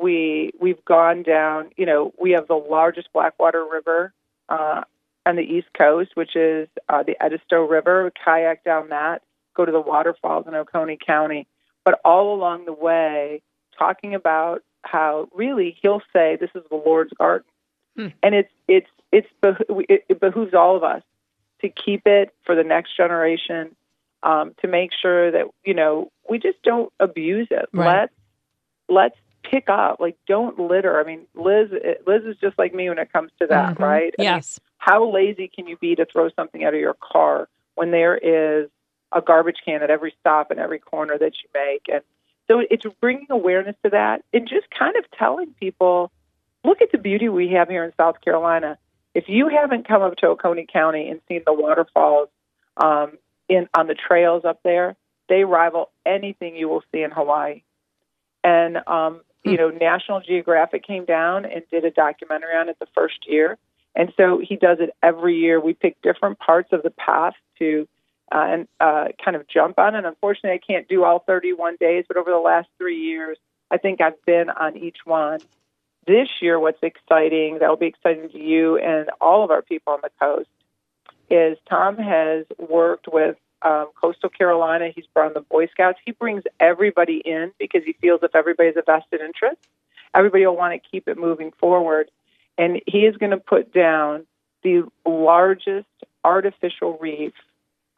We 0.00 0.52
we've 0.60 0.84
gone 0.84 1.22
down. 1.22 1.70
You 1.76 1.86
know, 1.86 2.12
we 2.20 2.32
have 2.32 2.48
the 2.48 2.54
largest 2.54 3.12
Blackwater 3.12 3.64
River 3.64 4.12
uh, 4.48 4.82
on 5.24 5.36
the 5.36 5.42
East 5.42 5.68
Coast, 5.76 6.10
which 6.14 6.36
is 6.36 6.68
uh, 6.88 7.02
the 7.02 7.16
Edisto 7.22 7.62
River. 7.62 8.04
We 8.04 8.10
kayak 8.24 8.64
down 8.64 8.90
that. 8.90 9.22
Go 9.54 9.64
to 9.64 9.72
the 9.72 9.80
waterfalls 9.80 10.46
in 10.46 10.54
Oconee 10.54 10.98
County. 11.04 11.46
But 11.84 12.00
all 12.04 12.34
along 12.34 12.64
the 12.66 12.72
way, 12.72 13.42
talking 13.78 14.14
about 14.14 14.62
how 14.82 15.28
really 15.34 15.76
he'll 15.80 16.02
say 16.12 16.36
this 16.36 16.50
is 16.54 16.62
the 16.70 16.76
Lord's 16.76 17.12
garden, 17.12 17.46
Hmm. 17.96 18.08
and 18.22 18.34
it's 18.34 18.52
it's 18.68 18.90
it's 19.12 19.28
it 19.88 20.20
behooves 20.20 20.52
all 20.54 20.76
of 20.76 20.84
us 20.84 21.02
to 21.62 21.68
keep 21.68 22.06
it 22.06 22.34
for 22.44 22.54
the 22.54 22.64
next 22.64 22.96
generation, 22.96 23.74
um, 24.22 24.54
to 24.60 24.68
make 24.68 24.90
sure 25.00 25.30
that 25.30 25.46
you 25.64 25.74
know 25.74 26.10
we 26.28 26.38
just 26.38 26.62
don't 26.62 26.92
abuse 27.00 27.48
it. 27.50 27.68
Right. 27.72 28.00
Let's 28.00 28.12
let's 28.88 29.16
pick 29.50 29.68
up, 29.68 30.00
like 30.00 30.16
don't 30.26 30.58
litter. 30.58 31.00
I 31.00 31.04
mean, 31.04 31.26
Liz 31.34 31.70
Liz 32.06 32.22
is 32.24 32.36
just 32.40 32.58
like 32.58 32.74
me 32.74 32.88
when 32.88 32.98
it 32.98 33.12
comes 33.12 33.30
to 33.40 33.46
that, 33.48 33.76
Mhm. 33.76 33.80
right? 33.80 34.14
I 34.18 34.22
mean, 34.22 34.32
Yes. 34.34 34.60
how 34.78 35.04
lazy 35.04 35.48
can 35.48 35.66
you 35.66 35.76
be 35.76 35.94
to 35.96 36.04
throw 36.04 36.28
something 36.30 36.64
out 36.64 36.74
of 36.74 36.80
your 36.80 36.94
car 36.94 37.48
when 37.74 37.90
there 37.90 38.16
is 38.16 38.68
a 39.12 39.20
garbage 39.20 39.58
can 39.64 39.82
at 39.82 39.90
every 39.90 40.14
stop 40.20 40.50
and 40.50 40.58
every 40.60 40.78
corner 40.78 41.16
that 41.18 41.32
you 41.42 41.48
make? 41.54 41.88
And 41.88 42.02
so 42.48 42.62
it's 42.70 42.84
bringing 43.00 43.26
awareness 43.30 43.76
to 43.84 43.90
that 43.90 44.22
and 44.32 44.48
just 44.48 44.66
kind 44.70 44.96
of 44.96 45.04
telling 45.12 45.52
people, 45.54 46.10
look 46.64 46.80
at 46.82 46.92
the 46.92 46.98
beauty 46.98 47.28
we 47.28 47.48
have 47.50 47.68
here 47.68 47.84
in 47.84 47.92
South 47.96 48.20
Carolina. 48.20 48.78
If 49.14 49.28
you 49.28 49.48
haven't 49.48 49.86
come 49.88 50.02
up 50.02 50.16
to 50.16 50.26
Oconee 50.28 50.66
County 50.70 51.08
and 51.08 51.20
seen 51.28 51.42
the 51.46 51.52
waterfalls 51.52 52.28
um, 52.76 53.16
in 53.48 53.68
on 53.74 53.86
the 53.86 53.94
trails 53.94 54.44
up 54.44 54.60
there, 54.62 54.96
they 55.28 55.44
rival 55.44 55.90
anything 56.04 56.54
you 56.56 56.68
will 56.68 56.84
see 56.92 57.02
in 57.02 57.10
Hawaii. 57.10 57.62
And 58.44 58.76
um, 58.86 59.22
you 59.46 59.56
know, 59.56 59.70
National 59.70 60.20
Geographic 60.20 60.86
came 60.86 61.04
down 61.04 61.44
and 61.44 61.62
did 61.70 61.84
a 61.84 61.90
documentary 61.90 62.54
on 62.56 62.68
it 62.68 62.78
the 62.78 62.86
first 62.94 63.26
year. 63.26 63.58
And 63.94 64.12
so 64.16 64.40
he 64.46 64.56
does 64.56 64.78
it 64.80 64.90
every 65.02 65.36
year. 65.36 65.60
We 65.60 65.72
pick 65.72 66.00
different 66.02 66.38
parts 66.38 66.70
of 66.72 66.82
the 66.82 66.90
path 66.90 67.34
to 67.58 67.88
uh, 68.32 68.44
and 68.48 68.68
uh, 68.80 69.06
kind 69.24 69.36
of 69.36 69.46
jump 69.48 69.78
on. 69.78 69.94
And 69.94 70.06
unfortunately, 70.06 70.50
I 70.50 70.58
can't 70.58 70.88
do 70.88 71.04
all 71.04 71.20
31 71.20 71.76
days, 71.78 72.04
but 72.08 72.16
over 72.16 72.30
the 72.30 72.38
last 72.38 72.68
three 72.76 72.98
years, 72.98 73.38
I 73.70 73.78
think 73.78 74.00
I've 74.00 74.22
been 74.26 74.50
on 74.50 74.76
each 74.76 74.98
one. 75.04 75.40
This 76.06 76.28
year, 76.40 76.58
what's 76.58 76.82
exciting, 76.82 77.58
that 77.60 77.68
will 77.68 77.76
be 77.76 77.86
exciting 77.86 78.28
to 78.30 78.38
you 78.38 78.78
and 78.78 79.10
all 79.20 79.44
of 79.44 79.50
our 79.50 79.62
people 79.62 79.92
on 79.92 80.00
the 80.02 80.10
coast, 80.20 80.48
is 81.30 81.56
Tom 81.68 81.96
has 81.96 82.46
worked 82.58 83.06
with 83.12 83.36
um, 83.62 83.88
Coastal 84.00 84.28
Carolina. 84.28 84.90
He's 84.94 85.06
brought 85.14 85.28
in 85.28 85.34
the 85.34 85.40
Boy 85.40 85.66
Scouts. 85.68 85.98
He 86.04 86.12
brings 86.12 86.42
everybody 86.60 87.22
in 87.24 87.52
because 87.58 87.82
he 87.84 87.94
feels 87.94 88.20
if 88.22 88.34
everybody 88.34 88.68
everybody's 88.68 88.76
a 88.76 88.82
vested 88.90 89.20
interest, 89.20 89.66
everybody 90.14 90.46
will 90.46 90.56
want 90.56 90.80
to 90.80 90.88
keep 90.90 91.08
it 91.08 91.18
moving 91.18 91.52
forward. 91.58 92.10
And 92.58 92.80
he 92.86 93.00
is 93.00 93.16
going 93.16 93.30
to 93.30 93.36
put 93.38 93.72
down 93.72 94.26
the 94.62 94.84
largest 95.04 95.86
artificial 96.24 96.98
reef 97.00 97.32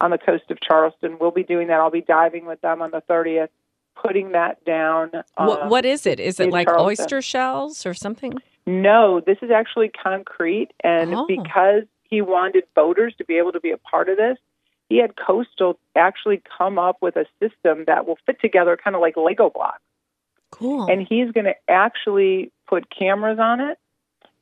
on 0.01 0.11
the 0.11 0.17
coast 0.17 0.43
of 0.49 0.59
Charleston. 0.61 1.17
We'll 1.19 1.31
be 1.31 1.43
doing 1.43 1.67
that. 1.67 1.79
I'll 1.79 1.91
be 1.91 2.01
diving 2.01 2.45
with 2.45 2.61
them 2.61 2.81
on 2.81 2.91
the 2.91 3.01
30th, 3.09 3.49
putting 3.95 4.31
that 4.31 4.63
down. 4.65 5.11
what, 5.35 5.61
um, 5.63 5.69
what 5.69 5.85
is 5.85 6.05
it? 6.05 6.19
Is 6.19 6.39
it 6.39 6.49
like 6.51 6.67
Charleston. 6.67 7.03
oyster 7.03 7.21
shells 7.21 7.85
or 7.85 7.93
something? 7.93 8.33
No, 8.65 9.19
this 9.19 9.37
is 9.41 9.51
actually 9.51 9.89
concrete. 9.89 10.69
And 10.83 11.13
Oh. 11.13 11.25
because 11.27 11.83
he 12.03 12.21
wanted 12.21 12.63
boaters 12.75 13.13
to 13.17 13.25
be 13.25 13.37
able 13.37 13.51
to 13.51 13.59
be 13.59 13.71
a 13.71 13.77
part 13.77 14.09
of 14.09 14.17
this, 14.17 14.37
he 14.89 14.97
had 14.97 15.15
Coastal 15.15 15.79
actually 15.95 16.41
come 16.57 16.77
up 16.79 16.97
with 17.01 17.15
a 17.15 17.25
system 17.39 17.85
that 17.85 18.07
will 18.07 18.17
fit 18.25 18.41
together 18.41 18.75
kind 18.75 18.95
of 18.95 19.01
like 19.01 19.15
Lego 19.15 19.49
blocks. 19.49 19.81
Cool. 20.51 20.87
And 20.89 21.05
he's 21.07 21.31
going 21.31 21.45
to 21.45 21.55
actually 21.67 22.51
put 22.67 22.89
cameras 22.89 23.37
on 23.39 23.61
it 23.61 23.77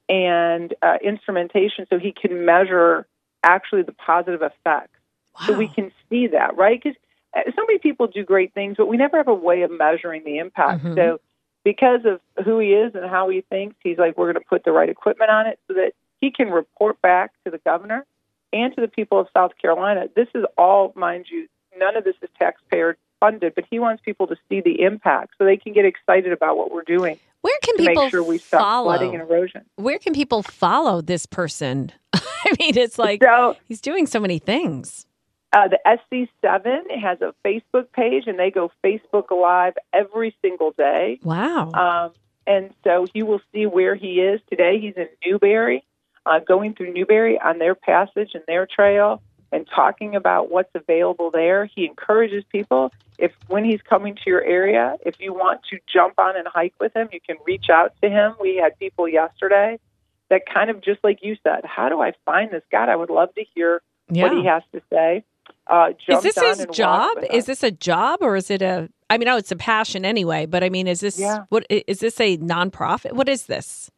and 0.10 0.74
uh, 0.82 0.98
instrumentation 1.04 1.86
so 1.90 2.00
he 2.00 2.14
can 2.14 2.46
measure 2.46 3.06
actually 3.44 3.84
the 3.84 3.92
positive 3.92 4.42
effects 4.42 4.94
Wow. 5.40 5.48
so 5.48 5.54
we 5.58 5.68
can 5.68 5.92
see 6.10 6.28
that, 6.28 6.58
right? 6.58 6.82
Because 6.82 6.98
so 7.36 7.62
many 7.68 7.78
people 7.78 8.08
do 8.08 8.24
great 8.24 8.54
things, 8.54 8.78
but 8.78 8.88
we 8.88 8.98
never 8.98 9.18
have 9.18 9.28
a 9.28 9.34
way 9.34 9.62
of 9.62 9.70
measuring 9.70 10.24
the 10.24 10.40
impact. 10.40 10.84
Mhm. 10.84 10.96
So 10.96 11.20
because 11.64 12.06
of 12.06 12.22
who 12.44 12.58
he 12.58 12.74
is 12.74 12.96
and 12.96 13.06
how 13.06 13.30
he 13.30 13.42
thinks, 13.42 13.76
he's 13.84 13.98
like, 14.00 14.18
we're 14.18 14.32
going 14.32 14.42
to 14.42 14.50
put 14.50 14.64
the 14.64 14.72
right 14.72 14.90
equipment 14.90 15.30
on 15.30 15.46
it 15.46 15.60
so 15.68 15.74
that 15.76 15.92
he 16.22 16.32
can 16.32 16.50
report 16.50 17.00
back 17.02 17.34
to 17.46 17.52
the 17.52 17.60
governor 17.60 18.06
and 18.54 18.74
to 18.76 18.82
the 18.82 18.88
people 18.88 19.20
of 19.20 19.28
South 19.36 19.52
Carolina. 19.62 20.08
This 20.16 20.28
is 20.36 20.46
all, 20.58 20.94
mind 20.96 21.26
you, 21.30 21.48
none 21.78 21.96
of 21.98 22.04
this 22.04 22.16
is 22.22 22.30
taxpayer 22.40 22.98
funded, 23.20 23.54
but 23.56 23.66
he 23.70 23.80
wants 23.80 24.02
people 24.04 24.28
to 24.28 24.36
see 24.50 24.62
the 24.62 24.82
impact 24.82 25.34
so 25.38 25.46
they 25.46 25.58
can 25.58 25.74
get 25.74 25.86
excited 25.86 26.32
about 26.32 26.56
what 26.58 26.72
we're 26.72 26.84
doing 26.84 27.20
Where 27.42 27.58
can 27.64 27.76
people 27.78 28.04
make 28.04 28.12
sure 28.12 28.24
we 28.24 28.38
stop 28.38 28.62
follow? 28.62 28.86
flooding 28.96 29.14
and 29.16 29.22
erosion. 29.30 29.66
Where 29.76 29.98
can 30.00 30.14
people 30.14 30.44
follow 30.44 31.02
this 31.02 31.26
person? 31.26 31.92
I 32.14 32.54
mean, 32.60 32.78
it's 32.78 33.00
like 33.00 33.22
so 33.24 33.56
he's 33.66 33.82
doing 33.82 34.06
so 34.06 34.20
many 34.20 34.38
things. 34.40 35.06
uh, 35.54 35.68
the 35.68 35.80
SC7 35.86 37.00
has 37.02 37.20
a 37.22 37.34
Facebook 37.46 37.92
page, 37.92 38.24
and 38.28 38.38
they 38.38 38.52
go 38.52 38.72
Facebook 38.86 39.32
Live 39.32 39.74
every 39.94 40.36
single 40.42 40.72
day. 40.78 41.20
Wow. 41.24 41.72
Um, 41.72 42.12
and 42.46 42.74
so 42.84 43.08
you 43.14 43.26
will 43.26 43.42
see 43.54 43.66
where 43.66 43.96
he 43.96 44.22
is 44.22 44.40
today. 44.50 44.80
He's 44.80 44.94
in 44.96 45.08
Newberry, 45.26 45.84
uh, 46.28 46.40
going 46.40 46.74
through 46.76 46.94
Newberry 46.94 47.40
on 47.40 47.60
their 47.60 47.76
passage 47.76 48.32
and 48.34 48.44
their 48.48 48.66
trail 48.68 49.22
and 49.52 49.66
talking 49.74 50.16
about 50.16 50.52
what's 50.52 50.74
available 50.76 51.32
there. 51.32 51.66
He 51.66 51.86
encourages 51.86 52.44
people 52.52 52.92
if 53.18 53.32
when 53.48 53.64
he's 53.64 53.82
coming 53.82 54.16
to 54.16 54.22
your 54.26 54.44
area, 54.44 54.96
if 55.06 55.16
you 55.20 55.34
want 55.34 55.62
to 55.72 55.78
jump 55.92 56.20
on 56.20 56.36
and 56.38 56.48
hike 56.48 56.74
with 56.80 56.96
him, 56.96 57.08
you 57.12 57.20
can 57.26 57.38
reach 57.46 57.66
out 57.72 57.94
to 58.04 58.10
him. 58.10 58.34
We 58.40 58.58
had 58.58 58.78
people 58.78 59.08
yesterday 59.08 59.80
that 60.30 60.42
kind 60.54 60.70
of 60.70 60.82
just 60.82 61.00
like 61.04 61.20
you 61.22 61.38
said, 61.44 61.62
how 61.64 61.90
do 61.90 62.02
I 62.02 62.12
find 62.26 62.52
this? 62.52 62.62
God, 62.72 62.90
I 62.90 62.96
would 62.96 63.10
love 63.10 63.34
to 63.36 63.44
hear 63.56 63.82
what 64.10 64.34
he 64.34 64.46
has 64.46 64.64
to 64.74 64.82
say. 64.92 65.24
Uh, 65.66 65.92
Is 66.08 66.24
this 66.24 66.36
his 66.36 66.66
job? 66.74 67.18
Is 67.32 67.46
this 67.46 67.64
a 67.64 67.72
job 67.72 68.20
or 68.22 68.36
is 68.36 68.50
it 68.52 68.62
a? 68.62 68.90
I 69.10 69.18
mean, 69.18 69.30
oh, 69.30 69.38
it's 69.38 69.52
a 69.52 69.56
passion 69.56 70.04
anyway. 70.06 70.46
But 70.46 70.64
I 70.64 70.70
mean, 70.70 70.88
is 70.88 71.00
this 71.00 71.18
Yeah. 71.18 71.46
what? 71.50 71.66
Is 71.70 72.00
this 72.00 72.20
a 72.20 72.38
nonprofit? 72.38 73.14
What 73.14 73.30
is 73.30 73.46
this? 73.46 73.90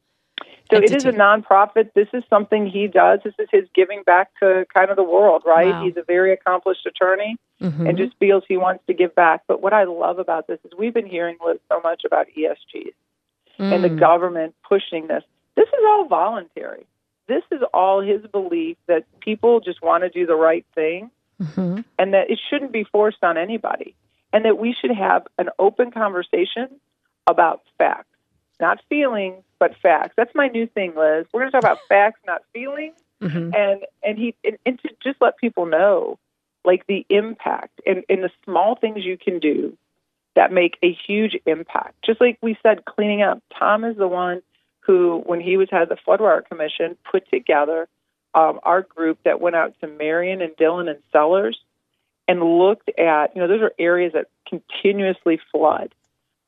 So 0.71 0.77
it 0.77 0.83
is 0.85 1.03
a 1.05 1.07
entity? 1.09 1.17
nonprofit. 1.17 1.93
This 1.93 2.07
is 2.13 2.23
something 2.29 2.67
he 2.67 2.87
does. 2.87 3.19
This 3.23 3.33
is 3.39 3.47
his 3.51 3.65
giving 3.73 4.03
back 4.03 4.29
to 4.39 4.65
kind 4.73 4.89
of 4.91 4.97
the 4.97 5.03
world, 5.03 5.43
right? 5.45 5.69
Wow. 5.69 5.83
He's 5.83 5.97
a 5.97 6.03
very 6.03 6.31
accomplished 6.31 6.85
attorney 6.85 7.37
Mhm. 7.61 7.89
and 7.89 7.97
just 7.97 8.15
feels 8.17 8.43
he 8.47 8.57
wants 8.57 8.83
to 8.87 8.93
give 8.93 9.15
back. 9.15 9.41
But 9.47 9.61
what 9.61 9.73
I 9.73 9.85
love 9.85 10.19
about 10.19 10.47
this 10.47 10.59
is 10.63 10.71
we've 10.77 10.93
been 10.93 11.07
hearing 11.07 11.37
so 11.69 11.81
much 11.83 12.03
about 12.05 12.27
ESGs 12.35 12.93
and 13.57 13.83
the 13.83 13.89
Mm. 13.89 13.99
government 13.99 14.55
pushing 14.63 15.07
this. 15.07 15.23
This 15.55 15.67
is 15.67 15.83
all 15.87 16.05
voluntary. 16.05 16.85
This 17.27 17.43
is 17.51 17.61
all 17.73 18.01
his 18.01 18.25
belief 18.27 18.77
that 18.87 19.05
people 19.21 19.59
just 19.59 19.81
want 19.81 20.03
to 20.03 20.09
do 20.09 20.25
the 20.25 20.35
right 20.35 20.65
thing 20.75 21.09
Mhm. 21.41 21.83
and 21.97 22.13
that 22.13 22.29
it 22.29 22.39
shouldn't 22.49 22.71
be 22.71 22.83
forced 22.83 23.23
on 23.23 23.37
anybody, 23.37 23.95
and 24.33 24.45
that 24.45 24.57
we 24.57 24.73
should 24.73 24.91
have 24.91 25.27
an 25.37 25.49
open 25.59 25.91
conversation 25.91 26.79
about 27.27 27.61
facts, 27.77 28.07
not 28.59 28.81
feelings, 28.83 29.43
but 29.59 29.75
facts. 29.81 30.13
That's 30.17 30.33
my 30.33 30.47
new 30.47 30.67
thing, 30.67 30.93
Liz. 30.95 31.25
We're 31.33 31.41
going 31.41 31.51
to 31.51 31.59
talk 31.59 31.63
about 31.63 31.79
facts, 31.89 32.19
not 32.25 32.41
feelings, 32.53 32.95
Mhm. 33.21 33.53
and 33.53 33.85
and 34.01 34.17
he 34.17 34.33
and, 34.45 34.57
and 34.65 34.79
to 34.81 34.89
just 35.03 35.21
let 35.21 35.37
people 35.37 35.65
know, 35.65 36.17
like 36.63 36.87
the 36.87 37.05
impact 37.09 37.81
and, 37.85 38.03
and 38.07 38.23
the 38.23 38.31
small 38.45 38.75
things 38.75 39.03
you 39.03 39.17
can 39.17 39.39
do 39.39 39.77
that 40.35 40.53
make 40.53 40.77
a 40.81 40.93
huge 41.05 41.35
impact. 41.45 41.95
Just 42.05 42.21
like 42.21 42.37
we 42.41 42.57
said, 42.63 42.85
cleaning 42.85 43.21
up. 43.21 43.41
Tom 43.57 43.83
is 43.83 43.97
the 43.97 44.07
one 44.07 44.41
who, 44.81 45.21
when 45.25 45.41
he 45.41 45.57
was 45.57 45.69
head 45.69 45.81
of 45.81 45.89
the 45.89 45.97
Floodwater 45.97 46.47
Commission, 46.47 46.95
put 47.11 47.29
together 47.29 47.89
um, 48.35 48.59
our 48.63 48.83
group 48.83 49.19
that 49.25 49.41
went 49.41 49.55
out 49.57 49.73
to 49.81 49.87
Marion 49.87 50.41
and 50.41 50.55
Dillon 50.55 50.87
and 50.87 50.99
Sellers 51.11 51.59
and 52.27 52.41
looked 52.41 52.89
at, 52.97 53.35
you 53.35 53.41
know, 53.41 53.47
those 53.47 53.61
are 53.61 53.73
areas 53.79 54.13
that 54.13 54.27
continuously 54.47 55.39
flood. 55.51 55.93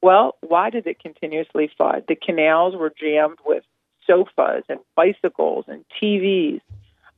Well, 0.02 0.36
why 0.42 0.70
did 0.70 0.88
it 0.88 1.00
continuously 1.00 1.70
flood? 1.78 2.06
The 2.08 2.16
canals 2.16 2.76
were 2.76 2.92
jammed 3.00 3.38
with 3.46 3.64
sofas 4.08 4.64
and 4.68 4.80
bicycles 4.96 5.66
and 5.68 5.86
TVs. 6.02 6.62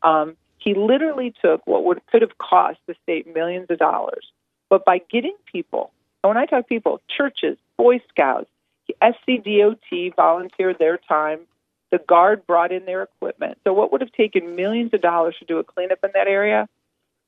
Um, 0.01 0.35
he 0.57 0.73
literally 0.73 1.33
took 1.41 1.65
what 1.65 1.85
would 1.85 2.05
could 2.07 2.21
have 2.21 2.37
cost 2.37 2.79
the 2.87 2.95
state 3.03 3.33
millions 3.33 3.67
of 3.69 3.79
dollars, 3.79 4.31
but 4.69 4.85
by 4.85 5.01
getting 5.11 5.35
people, 5.51 5.91
and 6.23 6.29
when 6.29 6.37
I 6.37 6.45
talk 6.45 6.67
people, 6.67 7.01
churches, 7.15 7.57
Boy 7.77 7.99
Scouts, 8.09 8.49
SCDOT 9.01 10.15
volunteered 10.15 10.79
their 10.79 10.97
time. 10.97 11.39
The 11.91 11.99
guard 11.99 12.47
brought 12.47 12.71
in 12.71 12.85
their 12.85 13.03
equipment. 13.03 13.59
So 13.63 13.71
what 13.71 13.91
would 13.91 14.01
have 14.01 14.11
taken 14.11 14.55
millions 14.55 14.93
of 14.93 15.01
dollars 15.01 15.35
to 15.39 15.45
do 15.45 15.59
a 15.59 15.63
cleanup 15.63 15.99
in 16.03 16.09
that 16.15 16.27
area? 16.27 16.67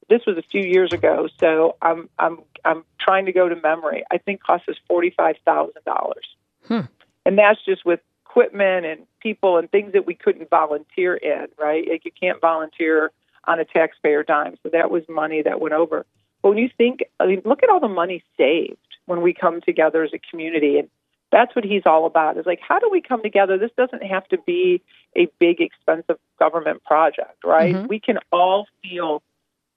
This 0.09 0.21
was 0.27 0.37
a 0.37 0.43
few 0.43 0.61
years 0.61 0.93
ago, 0.93 1.27
so 1.39 1.75
I'm 1.81 2.09
I'm 2.19 2.39
I'm 2.63 2.83
trying 2.99 3.25
to 3.25 3.31
go 3.31 3.49
to 3.49 3.55
memory. 3.55 4.03
I 4.11 4.17
think 4.17 4.43
cost 4.43 4.67
us 4.69 4.75
forty 4.87 5.09
five 5.09 5.35
thousand 5.45 5.83
dollars, 5.85 6.25
Hmm. 6.67 6.81
and 7.25 7.37
that's 7.37 7.63
just 7.65 7.85
with 7.85 7.99
equipment 8.25 8.85
and 8.85 9.01
people 9.19 9.57
and 9.57 9.69
things 9.71 9.93
that 9.93 10.05
we 10.05 10.13
couldn't 10.13 10.49
volunteer 10.49 11.15
in. 11.15 11.47
Right, 11.59 11.87
like 11.89 12.05
you 12.05 12.11
can't 12.11 12.39
volunteer 12.39 13.11
on 13.45 13.59
a 13.59 13.65
taxpayer 13.65 14.23
dime, 14.23 14.55
so 14.61 14.69
that 14.69 14.91
was 14.91 15.03
money 15.09 15.41
that 15.41 15.59
went 15.59 15.73
over. 15.73 16.05
But 16.41 16.49
when 16.49 16.57
you 16.59 16.69
think, 16.77 17.03
I 17.19 17.25
mean, 17.25 17.41
look 17.43 17.63
at 17.63 17.69
all 17.69 17.79
the 17.79 17.87
money 17.87 18.23
saved 18.37 18.77
when 19.07 19.21
we 19.21 19.33
come 19.33 19.61
together 19.61 20.03
as 20.03 20.11
a 20.13 20.19
community, 20.29 20.77
and 20.77 20.87
that's 21.31 21.55
what 21.55 21.65
he's 21.65 21.83
all 21.87 22.05
about. 22.05 22.37
Is 22.37 22.45
like, 22.45 22.59
how 22.67 22.77
do 22.79 22.89
we 22.91 23.01
come 23.01 23.23
together? 23.23 23.57
This 23.57 23.71
doesn't 23.75 24.03
have 24.03 24.27
to 24.27 24.37
be 24.45 24.81
a 25.15 25.27
big, 25.39 25.61
expensive 25.61 26.17
government 26.37 26.83
project, 26.83 27.43
right? 27.43 27.73
Mhm. 27.75 27.87
We 27.87 27.99
can 27.99 28.19
all 28.31 28.67
feel 28.83 29.23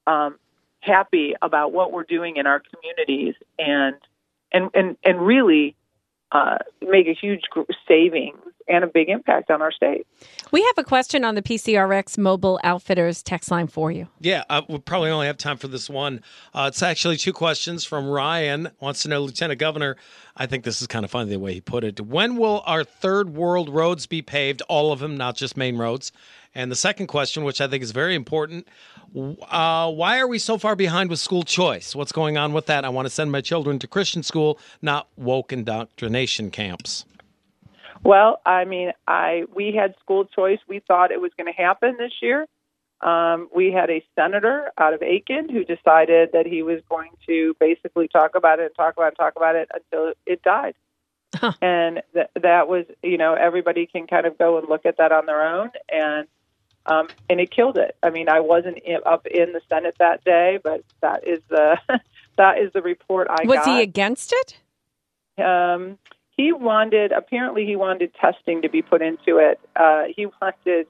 um, 0.08 0.38
happy 0.80 1.34
about 1.42 1.72
what 1.72 1.92
we're 1.92 2.04
doing 2.04 2.36
in 2.36 2.46
our 2.46 2.60
communities, 2.60 3.34
and 3.58 3.96
and 4.52 4.70
and 4.74 4.96
and 5.04 5.20
really 5.20 5.76
uh, 6.32 6.58
make 6.80 7.06
a 7.06 7.14
huge 7.14 7.42
savings 7.86 8.38
and 8.68 8.84
a 8.84 8.86
big 8.86 9.08
impact 9.08 9.50
on 9.50 9.62
our 9.62 9.72
state. 9.72 10.06
We 10.50 10.62
have 10.62 10.74
a 10.76 10.84
question 10.84 11.24
on 11.24 11.34
the 11.34 11.42
PCRX 11.42 12.18
Mobile 12.18 12.60
Outfitters 12.62 13.22
text 13.22 13.50
line 13.50 13.66
for 13.66 13.90
you. 13.90 14.08
Yeah, 14.20 14.44
uh, 14.50 14.62
we'll 14.68 14.78
probably 14.78 15.10
only 15.10 15.26
have 15.26 15.38
time 15.38 15.56
for 15.56 15.68
this 15.68 15.88
one. 15.88 16.20
Uh, 16.52 16.66
it's 16.68 16.82
actually 16.82 17.16
two 17.16 17.32
questions 17.32 17.84
from 17.84 18.06
Ryan. 18.06 18.68
Wants 18.80 19.02
to 19.04 19.08
know, 19.08 19.22
Lieutenant 19.22 19.58
Governor. 19.58 19.96
I 20.36 20.46
think 20.46 20.64
this 20.64 20.82
is 20.82 20.86
kind 20.86 21.04
of 21.04 21.10
funny 21.10 21.30
the 21.30 21.38
way 21.38 21.54
he 21.54 21.60
put 21.62 21.82
it. 21.82 22.00
When 22.00 22.36
will 22.36 22.62
our 22.66 22.84
third 22.84 23.34
world 23.34 23.70
roads 23.70 24.06
be 24.06 24.20
paved? 24.22 24.62
All 24.68 24.92
of 24.92 25.00
them, 25.00 25.16
not 25.16 25.34
just 25.34 25.56
main 25.56 25.78
roads. 25.78 26.12
And 26.58 26.72
the 26.72 26.76
second 26.76 27.06
question, 27.06 27.44
which 27.44 27.60
I 27.60 27.68
think 27.68 27.84
is 27.84 27.92
very 27.92 28.16
important, 28.16 28.66
uh, 29.48 29.92
why 29.92 30.18
are 30.18 30.26
we 30.26 30.40
so 30.40 30.58
far 30.58 30.74
behind 30.74 31.08
with 31.08 31.20
school 31.20 31.44
choice? 31.44 31.94
What's 31.94 32.10
going 32.10 32.36
on 32.36 32.52
with 32.52 32.66
that? 32.66 32.84
I 32.84 32.88
want 32.88 33.06
to 33.06 33.10
send 33.10 33.30
my 33.30 33.40
children 33.40 33.78
to 33.78 33.86
Christian 33.86 34.24
school, 34.24 34.58
not 34.82 35.06
woke 35.16 35.52
indoctrination 35.52 36.50
camps. 36.50 37.04
Well, 38.02 38.40
I 38.44 38.64
mean, 38.64 38.90
I 39.06 39.44
we 39.54 39.72
had 39.72 39.94
school 40.00 40.24
choice. 40.24 40.58
We 40.66 40.80
thought 40.80 41.12
it 41.12 41.20
was 41.20 41.30
going 41.38 41.46
to 41.46 41.56
happen 41.56 41.94
this 41.96 42.14
year. 42.20 42.48
Um, 43.02 43.48
we 43.54 43.70
had 43.70 43.88
a 43.88 44.04
senator 44.16 44.72
out 44.78 44.94
of 44.94 45.00
Aiken 45.00 45.48
who 45.48 45.62
decided 45.62 46.30
that 46.32 46.44
he 46.44 46.64
was 46.64 46.80
going 46.88 47.10
to 47.28 47.54
basically 47.60 48.08
talk 48.08 48.34
about 48.34 48.58
it 48.58 48.66
and 48.66 48.74
talk 48.74 48.94
about 48.96 49.06
it 49.06 49.08
and 49.10 49.16
talk 49.16 49.36
about 49.36 49.54
it 49.54 49.70
until 49.72 50.12
it 50.26 50.42
died. 50.42 50.74
Huh. 51.36 51.52
And 51.62 52.02
th- 52.14 52.30
that 52.42 52.66
was, 52.66 52.84
you 53.04 53.16
know, 53.16 53.34
everybody 53.34 53.86
can 53.86 54.08
kind 54.08 54.26
of 54.26 54.36
go 54.38 54.58
and 54.58 54.68
look 54.68 54.86
at 54.86 54.96
that 54.96 55.12
on 55.12 55.26
their 55.26 55.46
own, 55.46 55.70
and 55.88 56.26
um, 56.88 57.08
and 57.28 57.38
it 57.40 57.50
killed 57.50 57.76
it. 57.76 57.96
I 58.02 58.10
mean, 58.10 58.28
I 58.28 58.40
wasn't 58.40 58.78
in, 58.78 58.98
up 59.06 59.26
in 59.26 59.52
the 59.52 59.60
Senate 59.68 59.96
that 59.98 60.24
day, 60.24 60.58
but 60.62 60.82
that 61.02 61.26
is 61.26 61.40
the 61.48 61.78
that 62.36 62.58
is 62.58 62.72
the 62.72 62.82
report 62.82 63.28
I 63.30 63.44
Was 63.44 63.58
got. 63.58 63.66
he 63.66 63.82
against 63.82 64.32
it? 64.32 64.58
Um, 65.44 65.98
he 66.36 66.52
wanted, 66.52 67.12
apparently, 67.12 67.66
he 67.66 67.76
wanted 67.76 68.14
testing 68.14 68.62
to 68.62 68.68
be 68.68 68.82
put 68.82 69.02
into 69.02 69.38
it. 69.38 69.60
Uh, 69.76 70.04
he 70.16 70.26
wanted 70.40 70.86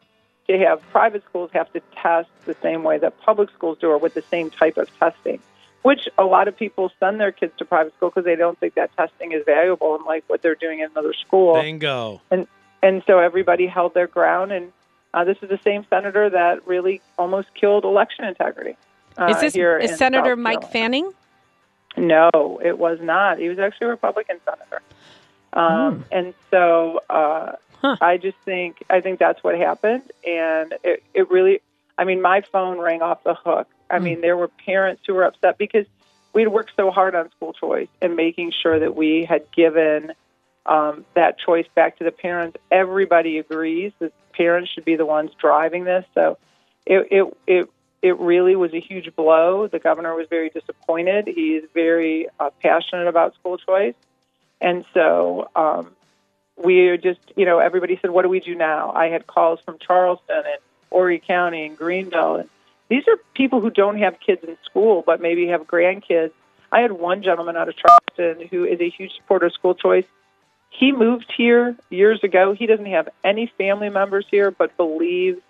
to 0.48 0.58
have 0.58 0.80
private 0.90 1.24
schools 1.24 1.50
have 1.52 1.70
to 1.72 1.80
test 1.96 2.28
the 2.46 2.56
same 2.62 2.82
way 2.82 2.98
that 2.98 3.18
public 3.20 3.50
schools 3.50 3.78
do, 3.80 3.88
or 3.88 3.98
with 3.98 4.14
the 4.14 4.22
same 4.22 4.50
type 4.50 4.76
of 4.76 4.88
testing. 4.98 5.40
Which 5.82 6.08
a 6.18 6.24
lot 6.24 6.48
of 6.48 6.56
people 6.56 6.90
send 7.00 7.20
their 7.20 7.32
kids 7.32 7.52
to 7.58 7.64
private 7.64 7.94
school 7.96 8.10
because 8.10 8.24
they 8.24 8.36
don't 8.36 8.58
think 8.58 8.74
that 8.74 8.94
testing 8.96 9.32
is 9.32 9.42
valuable 9.46 9.94
and 9.94 10.04
like 10.04 10.24
what 10.26 10.42
they're 10.42 10.54
doing 10.54 10.80
in 10.80 10.90
another 10.90 11.14
school. 11.14 11.54
Bingo. 11.54 12.20
And 12.30 12.46
and 12.82 13.02
so 13.06 13.18
everybody 13.18 13.66
held 13.66 13.94
their 13.94 14.06
ground. 14.06 14.52
And 14.52 14.72
uh, 15.14 15.24
this 15.24 15.38
is 15.42 15.48
the 15.48 15.58
same 15.64 15.84
senator 15.90 16.28
that 16.30 16.66
really 16.66 17.00
almost 17.18 17.48
killed 17.54 17.84
election 17.84 18.24
integrity. 18.24 18.76
Uh, 19.16 19.26
Is 19.26 19.40
this 19.40 19.54
here 19.54 19.78
is 19.78 19.96
Senator 19.96 20.30
South 20.32 20.38
Mike 20.38 20.60
Carolina. 20.60 20.72
Fanning? 20.72 21.12
No, 21.96 22.60
it 22.64 22.78
was 22.78 22.98
not. 23.00 23.38
He 23.38 23.48
was 23.48 23.58
actually 23.58 23.86
a 23.86 23.90
Republican 23.90 24.38
senator. 24.44 24.82
Um, 25.52 26.04
And 26.12 26.34
so 26.50 27.00
uh, 27.10 27.52
Huh. 27.80 27.96
I 28.00 28.16
just 28.16 28.36
think 28.44 28.82
I 28.90 29.00
think 29.00 29.18
that's 29.20 29.42
what 29.44 29.56
happened, 29.56 30.02
and 30.26 30.74
it, 30.82 31.02
it 31.14 31.30
really. 31.30 31.60
I 31.96 32.04
mean, 32.04 32.20
my 32.20 32.40
phone 32.40 32.78
rang 32.78 33.02
off 33.02 33.22
the 33.24 33.34
hook. 33.34 33.68
I 33.90 33.98
Hmm. 33.98 34.04
mean, 34.04 34.20
there 34.20 34.36
were 34.36 34.48
parents 34.48 35.02
who 35.06 35.14
were 35.14 35.22
upset 35.24 35.58
because 35.58 35.86
we'd 36.32 36.48
worked 36.48 36.72
so 36.76 36.90
hard 36.90 37.14
on 37.14 37.30
school 37.30 37.52
choice 37.52 37.88
and 38.02 38.14
making 38.16 38.52
sure 38.62 38.78
that 38.80 38.94
we 38.96 39.24
had 39.24 39.50
given 39.52 40.12
um, 40.66 41.04
that 41.14 41.38
choice 41.38 41.66
back 41.74 41.96
to 41.98 42.04
the 42.04 42.10
parents. 42.10 42.58
Everybody 42.70 43.38
agrees 43.38 43.92
that 44.00 44.12
parents 44.38 44.70
should 44.72 44.86
be 44.86 44.96
the 44.96 45.04
ones 45.04 45.30
driving 45.38 45.84
this. 45.84 46.04
So 46.14 46.38
it 46.86 47.08
it 47.10 47.36
it 47.46 47.70
it 48.00 48.18
really 48.18 48.56
was 48.56 48.72
a 48.72 48.80
huge 48.80 49.14
blow. 49.16 49.66
The 49.66 49.80
governor 49.80 50.14
was 50.14 50.26
very 50.30 50.50
disappointed. 50.50 51.26
He 51.26 51.56
is 51.56 51.64
very 51.74 52.28
uh, 52.38 52.50
passionate 52.62 53.08
about 53.08 53.34
school 53.34 53.58
choice. 53.58 53.94
And 54.60 54.84
so 54.94 55.48
um, 55.56 55.90
we 56.56 56.96
just, 57.02 57.20
you 57.36 57.44
know, 57.44 57.58
everybody 57.58 57.98
said, 58.00 58.10
what 58.10 58.22
do 58.22 58.28
we 58.28 58.40
do 58.40 58.54
now? 58.54 58.92
I 58.92 59.06
had 59.06 59.26
calls 59.26 59.58
from 59.64 59.78
Charleston 59.84 60.36
and 60.36 60.60
Horry 60.90 61.20
County 61.24 61.66
and 61.66 61.76
Greenville. 61.76 62.36
And 62.36 62.48
these 62.88 63.02
are 63.08 63.16
people 63.34 63.60
who 63.60 63.70
don't 63.70 63.98
have 63.98 64.14
kids 64.24 64.42
in 64.46 64.56
school, 64.64 65.02
but 65.04 65.20
maybe 65.20 65.48
have 65.48 65.62
grandkids. 65.62 66.32
I 66.70 66.80
had 66.80 66.92
one 66.92 67.22
gentleman 67.22 67.56
out 67.56 67.68
of 67.68 67.74
Charleston 67.76 68.46
who 68.48 68.64
is 68.64 68.80
a 68.80 68.90
huge 68.90 69.12
supporter 69.16 69.46
of 69.46 69.52
school 69.52 69.74
choice. 69.74 70.06
He 70.78 70.92
moved 70.92 71.32
here 71.36 71.76
years 71.90 72.22
ago. 72.22 72.52
He 72.52 72.66
doesn't 72.66 72.86
have 72.86 73.08
any 73.24 73.50
family 73.58 73.88
members 73.88 74.24
here, 74.30 74.52
but 74.52 74.76
believes 74.76 75.40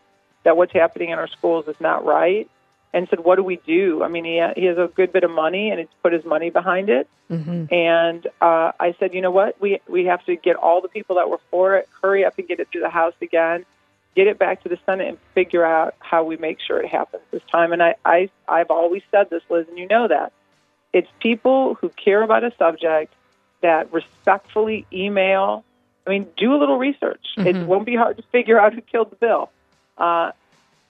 that 0.44 0.56
what's 0.56 0.72
happening 0.72 1.10
in 1.10 1.18
our 1.18 1.28
schools 1.28 1.68
is 1.68 1.76
not 1.80 2.06
right 2.06 2.48
and 2.94 3.06
said, 3.10 3.20
"What 3.20 3.36
do 3.36 3.42
we 3.42 3.56
do?" 3.66 4.02
I 4.02 4.08
mean, 4.08 4.24
he 4.24 4.42
he 4.56 4.64
has 4.64 4.78
a 4.78 4.90
good 4.94 5.12
bit 5.12 5.24
of 5.24 5.30
money, 5.30 5.70
and 5.70 5.80
he's 5.80 5.88
put 6.02 6.14
his 6.14 6.24
money 6.24 6.48
behind 6.48 6.88
it. 6.88 7.08
Mm-hmm. 7.30 7.72
And 7.72 8.26
uh, 8.40 8.72
I 8.80 8.94
said, 8.98 9.12
"You 9.12 9.20
know 9.20 9.30
what? 9.30 9.60
We 9.60 9.80
we 9.86 10.06
have 10.06 10.24
to 10.24 10.36
get 10.36 10.56
all 10.56 10.80
the 10.80 10.88
people 10.88 11.16
that 11.16 11.28
were 11.28 11.40
for 11.50 11.76
it, 11.76 11.88
hurry 12.02 12.24
up 12.24 12.38
and 12.38 12.48
get 12.48 12.58
it 12.58 12.68
through 12.72 12.80
the 12.80 12.88
House 12.88 13.14
again, 13.20 13.66
get 14.16 14.28
it 14.28 14.38
back 14.38 14.62
to 14.62 14.70
the 14.70 14.78
Senate, 14.86 15.08
and 15.08 15.18
figure 15.34 15.64
out 15.64 15.94
how 15.98 16.24
we 16.24 16.38
make 16.38 16.58
sure 16.66 16.80
it 16.80 16.88
happens 16.88 17.22
this 17.30 17.42
time." 17.52 17.72
And 17.72 17.82
I, 17.82 17.96
I 18.02 18.30
I've 18.48 18.70
always 18.70 19.02
said 19.10 19.28
this, 19.28 19.42
Liz, 19.50 19.66
and 19.68 19.78
you 19.78 19.86
know 19.86 20.08
that 20.08 20.32
it's 20.94 21.08
people 21.20 21.74
who 21.74 21.90
care 21.90 22.22
about 22.22 22.44
a 22.44 22.52
subject 22.58 23.12
that 23.62 23.92
respectfully 23.92 24.86
email. 24.92 25.64
I 26.06 26.10
mean, 26.10 26.26
do 26.36 26.54
a 26.54 26.58
little 26.58 26.78
research. 26.78 27.24
Mm-hmm. 27.36 27.46
It 27.46 27.66
won't 27.66 27.86
be 27.86 27.96
hard 27.96 28.16
to 28.16 28.22
figure 28.32 28.58
out 28.58 28.74
who 28.74 28.80
killed 28.80 29.10
the 29.10 29.16
bill. 29.16 29.50
Uh, 29.96 30.32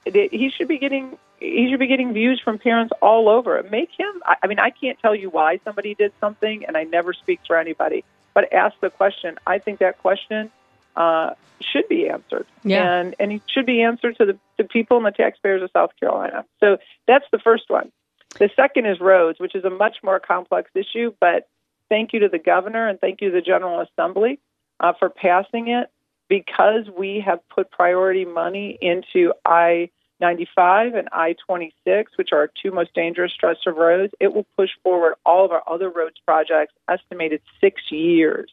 it, 0.05 0.33
he 0.33 0.51
should 0.51 0.69
be 0.69 0.79
getting 0.79 1.19
he 1.41 1.69
should 1.71 1.79
be 1.79 1.87
getting 1.87 2.13
views 2.13 2.41
from 2.43 2.59
parents 2.59 2.93
all 3.01 3.29
over. 3.29 3.63
Make 3.71 3.91
him. 3.97 4.23
I, 4.25 4.37
I 4.43 4.47
mean, 4.47 4.59
I 4.59 4.71
can't 4.71 4.99
tell 4.99 5.15
you 5.15 5.31
why 5.31 5.61
somebody 5.65 5.95
did 5.95 6.13
something, 6.21 6.65
and 6.67 6.77
I 6.77 6.85
never 6.85 7.13
speak 7.13 7.41
for 7.47 7.57
anybody. 7.57 8.05
But 8.35 8.53
ask 8.53 8.79
the 8.81 8.91
question. 8.91 9.39
I 9.47 9.59
think 9.59 9.79
that 9.79 9.99
question 9.99 10.51
uh, 10.97 11.31
should 11.61 11.89
be 11.89 12.09
answered, 12.09 12.47
yeah. 12.65 12.93
and 12.93 13.15
and 13.19 13.33
it 13.33 13.43
should 13.53 13.67
be 13.67 13.83
answered 13.83 14.17
to 14.19 14.27
the, 14.27 14.39
the 14.57 14.65
people 14.65 14.97
and 14.97 15.07
the 15.07 15.11
taxpayers 15.11 15.63
of 15.63 15.71
South 15.73 15.91
Carolina. 15.99 16.45
So 16.61 16.79
that's 17.07 17.25
the 17.33 17.39
first 17.39 17.65
one. 17.69 17.93
The 18.39 18.51
second 18.55 18.87
is 18.87 19.01
roads, 19.01 19.41
which 19.41 19.55
is 19.55 19.65
a 19.65 19.71
much 19.71 19.97
more 20.03 20.21
complex 20.21 20.71
issue. 20.75 21.15
But 21.21 21.49
thank 21.88 22.12
you 22.12 22.21
to 22.21 22.28
the 22.28 22.38
governor 22.38 22.88
and 22.88 23.00
thank 23.00 23.21
you 23.21 23.30
to 23.30 23.35
the 23.35 23.42
General 23.42 23.80
Assembly 23.80 24.38
uh, 24.80 24.92
for 24.99 25.11
passing 25.11 25.68
it 25.68 25.90
because 26.28 26.85
we 26.97 27.23
have 27.25 27.40
put 27.49 27.71
priority 27.71 28.25
money 28.25 28.78
into 28.80 29.33
I 29.45 29.90
95 30.21 30.95
and 30.95 31.09
I 31.12 31.37
26, 31.47 32.12
which 32.16 32.30
are 32.33 32.38
our 32.40 32.50
two 32.62 32.73
most 32.73 32.92
dangerous 32.95 33.33
stretch 33.33 33.59
of 33.66 33.76
roads, 33.76 34.12
it 34.21 34.35
will 34.35 34.47
push 34.57 34.71
forward 34.83 35.14
all 35.25 35.45
of 35.45 35.52
our 35.52 35.62
other 35.66 35.90
roads 35.90 36.16
projects, 36.25 36.75
estimated 36.88 37.40
six 37.61 37.80
years. 37.90 38.50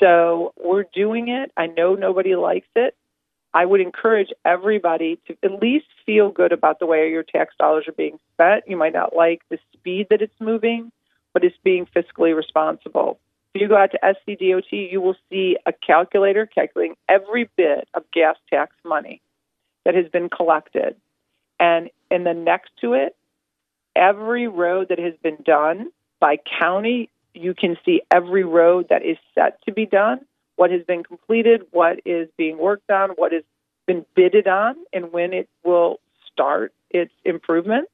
So 0.00 0.52
we're 0.62 0.84
doing 0.94 1.28
it. 1.28 1.52
I 1.56 1.66
know 1.66 1.94
nobody 1.94 2.36
likes 2.36 2.68
it. 2.76 2.96
I 3.52 3.64
would 3.64 3.80
encourage 3.80 4.30
everybody 4.44 5.20
to 5.28 5.36
at 5.44 5.62
least 5.62 5.86
feel 6.04 6.30
good 6.30 6.52
about 6.52 6.80
the 6.80 6.86
way 6.86 7.08
your 7.10 7.22
tax 7.22 7.54
dollars 7.58 7.86
are 7.86 7.92
being 7.92 8.18
spent. 8.32 8.64
You 8.66 8.76
might 8.76 8.92
not 8.92 9.14
like 9.14 9.42
the 9.48 9.58
speed 9.72 10.08
that 10.10 10.22
it's 10.22 10.34
moving, 10.40 10.90
but 11.34 11.44
it's 11.44 11.56
being 11.62 11.86
fiscally 11.94 12.34
responsible. 12.34 13.18
If 13.52 13.60
you 13.60 13.68
go 13.68 13.76
out 13.76 13.90
to 13.90 13.98
SCDOT, 14.02 14.90
you 14.90 15.00
will 15.00 15.16
see 15.30 15.58
a 15.66 15.72
calculator 15.72 16.46
calculating 16.46 16.96
every 17.08 17.50
bit 17.56 17.86
of 17.92 18.04
gas 18.12 18.36
tax 18.48 18.74
money 18.84 19.20
that 19.84 19.94
has 19.94 20.08
been 20.08 20.30
collected. 20.30 20.96
And 21.60 21.90
in 22.10 22.24
the 22.24 22.34
next 22.34 22.70
to 22.80 22.94
it, 22.94 23.14
every 23.94 24.48
road 24.48 24.88
that 24.88 24.98
has 24.98 25.14
been 25.22 25.38
done 25.44 25.90
by 26.18 26.38
county, 26.58 27.10
you 27.34 27.54
can 27.54 27.76
see 27.84 28.02
every 28.10 28.44
road 28.44 28.88
that 28.90 29.04
is 29.04 29.18
set 29.34 29.62
to 29.66 29.72
be 29.72 29.86
done, 29.86 30.20
what 30.56 30.70
has 30.70 30.82
been 30.82 31.02
completed, 31.02 31.62
what 31.70 32.00
is 32.04 32.28
being 32.36 32.58
worked 32.58 32.90
on, 32.90 33.10
what 33.10 33.32
has 33.32 33.42
been 33.86 34.04
bidded 34.16 34.48
on, 34.48 34.76
and 34.92 35.12
when 35.12 35.32
it 35.32 35.48
will 35.64 36.00
start 36.32 36.72
its 36.90 37.12
improvements. 37.24 37.90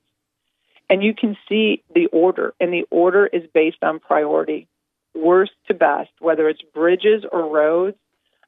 And 0.90 1.04
you 1.04 1.14
can 1.14 1.36
see 1.48 1.84
the 1.94 2.06
order, 2.06 2.52
and 2.58 2.72
the 2.72 2.84
order 2.90 3.24
is 3.24 3.44
based 3.54 3.82
on 3.82 4.00
priority, 4.00 4.66
worst 5.14 5.52
to 5.68 5.74
best, 5.74 6.10
whether 6.18 6.48
it's 6.48 6.62
bridges 6.74 7.24
or 7.30 7.48
roads. 7.48 7.96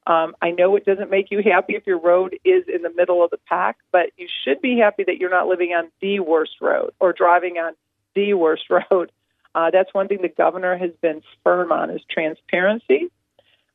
Um, 0.09 0.35
I 0.42 0.50
know 0.50 0.74
it 0.74 0.85
doesn't 0.85 1.09
make 1.09 1.31
you 1.31 1.40
happy 1.40 1.76
if 1.76 1.87
your 1.87 2.00
road 2.00 2.37
is 2.44 2.64
in 2.66 2.83
the 2.83 2.90
middle 2.90 3.22
of 3.22 3.31
the 3.31 3.38
pack, 3.48 3.76
but 3.92 4.11
you 4.16 4.26
should 4.42 4.61
be 4.61 4.76
happy 4.76 5.05
that 5.05 5.18
you're 5.18 5.31
not 5.31 5.46
living 5.46 5.70
on 5.70 5.92
the 6.00 6.18
worst 6.18 6.57
road 6.61 6.90
or 6.98 7.12
driving 7.12 7.59
on 7.59 7.74
the 8.16 8.35
worst 8.35 8.64
road. 8.90 9.12
Uh, 9.55 9.70
that's 9.70 9.94
one 9.94 10.09
thing 10.09 10.18
the 10.20 10.28
governor 10.28 10.76
has 10.76 10.90
been 11.00 11.22
firm 11.44 11.70
on 11.70 11.90
is 11.90 12.00
transparency. 12.11 13.12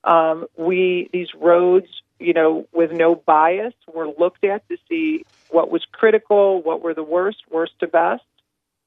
Um, 0.04 0.48
we 0.58 1.10
these 1.14 1.30
roads, 1.40 1.88
you 2.20 2.34
know, 2.34 2.68
with 2.74 2.92
no 2.92 3.16
bias, 3.16 3.74
were 3.94 4.10
looked 4.10 4.44
at 4.44 4.68
to 4.68 4.78
see 4.90 5.26
what 5.50 5.72
was 5.72 5.86
critical, 5.90 6.62
what 6.62 6.82
were 6.82 6.94
the 6.94 7.04
worst, 7.04 7.40
worst 7.50 7.74
to 7.80 7.88
best, 7.88 8.24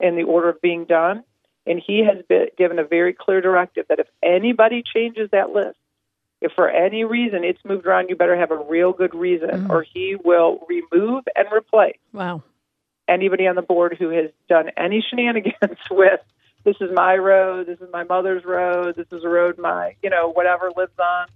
in 0.00 0.16
the 0.16 0.22
order 0.22 0.48
of 0.48 0.60
being 0.60 0.84
done. 0.84 1.24
And 1.66 1.80
he 1.84 2.04
has 2.04 2.24
been 2.28 2.48
given 2.56 2.78
a 2.78 2.84
very 2.84 3.12
clear 3.12 3.40
directive 3.40 3.86
that 3.88 3.98
if 3.98 4.08
anybody 4.22 4.82
changes 4.82 5.30
that 5.32 5.50
list, 5.50 5.78
if 6.40 6.52
for 6.52 6.68
any 6.68 7.04
reason 7.04 7.44
it's 7.44 7.62
moved 7.64 7.86
around, 7.86 8.08
you 8.08 8.16
better 8.16 8.36
have 8.36 8.50
a 8.50 8.56
real 8.56 8.92
good 8.92 9.14
reason, 9.14 9.50
mm-hmm. 9.50 9.70
or 9.70 9.82
he 9.82 10.16
will 10.24 10.66
remove 10.68 11.24
and 11.36 11.46
replace. 11.52 11.98
Wow. 12.12 12.42
Anybody 13.06 13.46
on 13.46 13.56
the 13.56 13.62
board 13.62 13.96
who 13.98 14.08
has 14.10 14.30
done 14.48 14.70
any 14.76 15.04
shenanigans 15.08 15.78
with 15.90 16.20
this 16.64 16.76
is 16.80 16.90
my 16.94 17.16
road, 17.16 17.66
this 17.66 17.80
is 17.80 17.88
my 17.92 18.04
mother's 18.04 18.44
road, 18.44 18.96
this 18.96 19.06
is 19.12 19.24
a 19.24 19.28
road 19.28 19.58
my, 19.58 19.96
you 20.02 20.10
know, 20.10 20.30
whatever 20.30 20.70
lives 20.76 20.98
on. 20.98 21.26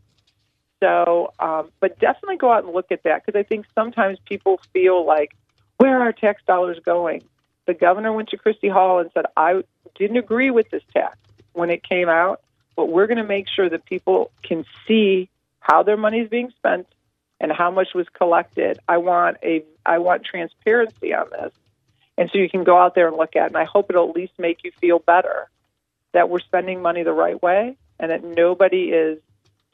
So, 0.83 1.33
um, 1.39 1.71
but 1.81 1.99
definitely 1.99 2.37
go 2.37 2.53
out 2.53 2.65
and 2.65 2.75
look 2.75 2.91
at 2.91 3.03
that 3.05 3.25
because 3.25 3.39
I 3.39 3.43
think 3.43 3.67
sometimes 3.75 4.19
people 4.27 4.61
feel 4.73 5.07
like, 5.07 5.35
where 5.79 6.01
are 6.01 6.13
tax 6.13 6.43
dollars 6.47 6.79
going? 6.85 7.23
The 7.67 7.75
governor 7.75 8.13
went 8.13 8.29
to 8.31 8.37
Christy 8.37 8.69
Hall 8.69 8.99
and 8.99 9.11
said, 9.15 9.27
I 9.37 9.63
didn't 9.95 10.17
agree 10.17 10.51
with 10.51 10.71
this 10.71 10.83
tax 10.93 11.17
when 11.53 11.71
it 11.71 11.83
came 11.83 12.09
out 12.09 12.41
but 12.77 12.87
we're 12.87 13.07
going 13.07 13.19
to 13.19 13.25
make 13.25 13.49
sure 13.49 13.69
that 13.69 13.85
people 13.85 14.31
can 14.43 14.65
see 14.87 15.29
how 15.61 15.83
their 15.83 15.97
money 15.97 16.21
is 16.21 16.29
being 16.29 16.51
spent 16.57 16.87
and 17.41 17.53
how 17.53 17.71
much 17.71 17.89
was 17.95 18.07
collected. 18.13 18.79
I 18.89 18.99
want 18.99 19.39
a 19.43 19.65
I 19.87 19.99
want 19.99 20.25
transparency 20.25 21.15
on 21.15 21.29
this. 21.31 21.53
And 22.17 22.31
so 22.31 22.39
you 22.39 22.49
can 22.49 22.65
go 22.65 22.79
out 22.79 22.95
there 22.95 23.09
and 23.09 23.17
look 23.17 23.37
at 23.37 23.45
it. 23.45 23.47
And 23.49 23.57
I 23.57 23.65
hope 23.65 23.91
it'll 23.91 24.09
at 24.09 24.15
least 24.15 24.33
make 24.39 24.63
you 24.65 24.71
feel 24.81 24.99
better 24.99 25.49
that 26.13 26.31
we're 26.31 26.41
spending 26.41 26.81
money 26.81 27.03
the 27.03 27.13
right 27.13 27.41
way 27.43 27.77
and 27.99 28.11
that 28.11 28.23
nobody 28.23 28.91
is 28.91 29.19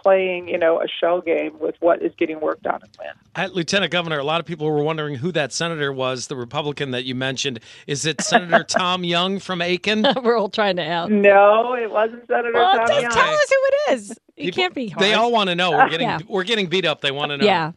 playing, 0.02 0.48
you 0.48 0.58
know, 0.58 0.80
a 0.80 0.86
shell 0.88 1.20
game 1.20 1.58
with 1.58 1.74
what 1.80 2.02
is 2.02 2.12
getting 2.16 2.40
worked 2.40 2.66
on 2.66 2.80
and 2.82 2.90
when. 2.98 3.08
At 3.34 3.54
Lieutenant 3.54 3.92
Governor, 3.92 4.18
a 4.18 4.24
lot 4.24 4.40
of 4.40 4.46
people 4.46 4.66
were 4.66 4.82
wondering 4.82 5.16
who 5.16 5.32
that 5.32 5.52
senator 5.52 5.92
was, 5.92 6.26
the 6.26 6.36
Republican 6.36 6.90
that 6.92 7.04
you 7.04 7.14
mentioned. 7.14 7.60
Is 7.86 8.06
it 8.06 8.20
Senator 8.20 8.64
Tom 8.68 9.04
Young 9.04 9.38
from 9.38 9.62
Aiken? 9.62 10.06
we're 10.22 10.36
all 10.36 10.48
trying 10.48 10.76
to 10.76 10.82
ask. 10.82 11.10
No, 11.10 11.74
it 11.74 11.90
wasn't 11.90 12.26
Senator 12.26 12.52
well, 12.52 12.76
Tom 12.76 12.88
just 12.88 13.02
Young. 13.02 13.10
tell 13.10 13.34
us 13.34 13.50
who 13.50 13.56
it 13.64 13.92
is. 13.92 14.10
It 14.10 14.18
people, 14.36 14.56
can't 14.62 14.74
be 14.74 14.88
hard. 14.88 15.04
They 15.04 15.14
all 15.14 15.32
want 15.32 15.48
to 15.50 15.54
know. 15.54 15.72
We're 15.72 15.88
getting 15.90 16.08
yeah. 16.08 16.18
we're 16.28 16.44
getting 16.44 16.66
beat 16.66 16.84
up. 16.84 17.00
They 17.00 17.10
want 17.10 17.30
to 17.30 17.38
know. 17.38 17.44
Yeah. 17.44 17.72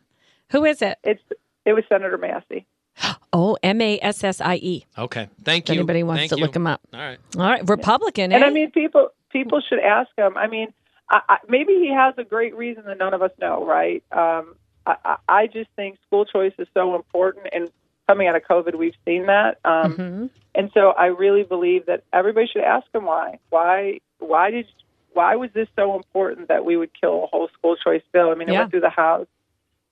Who 0.52 0.66
is 0.66 0.82
it? 0.82 0.98
It's 1.04 1.22
it 1.66 1.74
was 1.74 1.84
Senator 1.90 2.18
Massey. 2.18 2.66
Oh, 3.36 3.58
M 3.64 3.82
A 3.82 4.00
S 4.00 4.24
S 4.24 4.40
I 4.42 4.58
E. 4.58 4.86
Okay, 4.96 5.28
thank 5.44 5.68
you. 5.68 5.74
Anybody 5.74 6.04
wants 6.04 6.20
Thank 6.20 6.30
to 6.34 6.38
you. 6.38 6.44
look 6.44 6.56
him 6.56 6.68
up? 6.68 6.82
All 6.94 7.00
right, 7.00 7.18
all 7.36 7.42
right. 7.42 7.68
Republican, 7.68 8.32
and 8.32 8.44
eh? 8.44 8.46
I 8.46 8.52
mean, 8.52 8.70
people 8.70 9.10
people 9.32 9.60
should 9.60 9.80
ask 9.80 10.12
him. 10.16 10.38
I 10.38 10.46
mean, 10.46 10.72
I, 11.10 11.22
I, 11.30 11.38
maybe 11.48 11.74
he 11.74 11.92
has 11.94 12.14
a 12.18 12.24
great 12.24 12.56
reason 12.56 12.84
that 12.86 12.98
none 12.98 13.14
of 13.14 13.22
us 13.22 13.32
know, 13.40 13.66
right? 13.66 14.04
Um, 14.12 14.56
I, 14.86 15.18
I 15.28 15.48
just 15.48 15.70
think 15.76 15.98
school 16.08 16.26
choice 16.26 16.54
is 16.58 16.68
so 16.74 16.96
important, 16.96 17.48
and 17.52 17.70
coming 18.08 18.28
out 18.28 18.36
of 18.36 18.44
COVID, 18.44 18.76
we've 18.76 18.96
seen 19.06 19.28
that. 19.28 19.60
Um, 19.64 19.94
mm-hmm. 19.94 20.26
And 20.56 20.72
so, 20.74 20.90
I 20.90 21.08
really 21.08 21.44
believe 21.44 21.86
that 21.86 22.04
everybody 22.12 22.48
should 22.48 22.64
ask 22.64 22.86
him 22.94 23.06
why. 23.06 23.40
Why? 23.50 24.00
Why 24.20 24.52
did? 24.52 24.68
Why 25.14 25.36
was 25.36 25.52
this 25.54 25.68
so 25.76 25.96
important 25.96 26.48
that 26.48 26.66
we 26.66 26.76
would 26.76 26.90
kill 27.00 27.24
a 27.24 27.28
whole 27.28 27.48
school 27.58 27.76
choice 27.76 28.02
bill? 28.12 28.30
I 28.30 28.36
mean, 28.36 28.50
it 28.50 28.54
yeah. 28.54 28.60
went 28.60 28.72
through 28.72 28.82
the 28.82 28.90
House. 28.90 29.28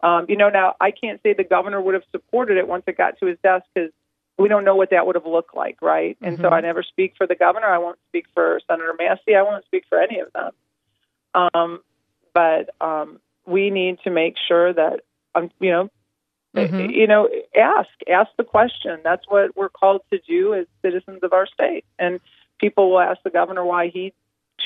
Um, 0.02 0.26
you 0.28 0.36
know, 0.36 0.50
now 0.50 0.76
I 0.82 0.92
can't 0.92 1.22
say 1.22 1.34
the 1.34 1.44
governor 1.44 1.80
would 1.80 1.94
have 1.94 2.04
supported 2.12 2.58
it 2.58 2.68
once 2.68 2.84
it 2.88 2.98
got 2.98 3.20
to 3.20 3.28
his 3.28 3.38
desk 3.44 3.66
because 3.74 3.92
we 4.38 4.50
don't 4.50 4.66
know 4.66 4.76
what 4.76 4.90
that 4.90 5.06
would 5.06 5.16
have 5.16 5.28
looked 5.28 5.56
like, 5.56 5.78
right? 5.82 6.18
And 6.22 6.36
mm-hmm. 6.36 6.44
so 6.44 6.50
I 6.50 6.62
never 6.62 6.82
speak 6.84 7.14
for 7.18 7.28
the 7.28 7.36
governor. 7.36 7.68
I 7.68 7.78
won't 7.78 8.00
speak 8.10 8.26
for 8.34 8.60
Senator 8.68 8.96
Massie. 8.98 9.36
I 9.36 9.44
won't 9.44 9.64
speak 9.66 9.84
for 9.88 10.02
any 10.02 10.20
of 10.20 10.34
them. 10.34 10.52
Um, 11.34 11.82
but 12.34 12.70
um, 12.82 13.20
we 13.46 13.70
need 13.70 14.00
to 14.04 14.10
make 14.10 14.36
sure 14.48 14.74
that 14.74 15.02
um, 15.36 15.50
you 15.60 15.72
know, 15.72 15.90
mm-hmm. 16.56 16.90
you 16.90 17.08
know, 17.08 17.30
ask 17.56 17.90
ask 18.10 18.30
the 18.38 18.44
question. 18.44 19.00
That's 19.04 19.26
what 19.28 19.56
we're 19.56 19.70
called 19.70 20.02
to 20.12 20.20
do 20.20 20.54
as 20.54 20.66
citizens 20.82 21.20
of 21.24 21.34
our 21.34 21.48
state. 21.48 21.86
And 21.98 22.20
people 22.60 22.92
will 22.92 23.00
ask 23.00 23.22
the 23.24 23.30
governor 23.30 23.66
why 23.66 23.88
he 23.88 24.14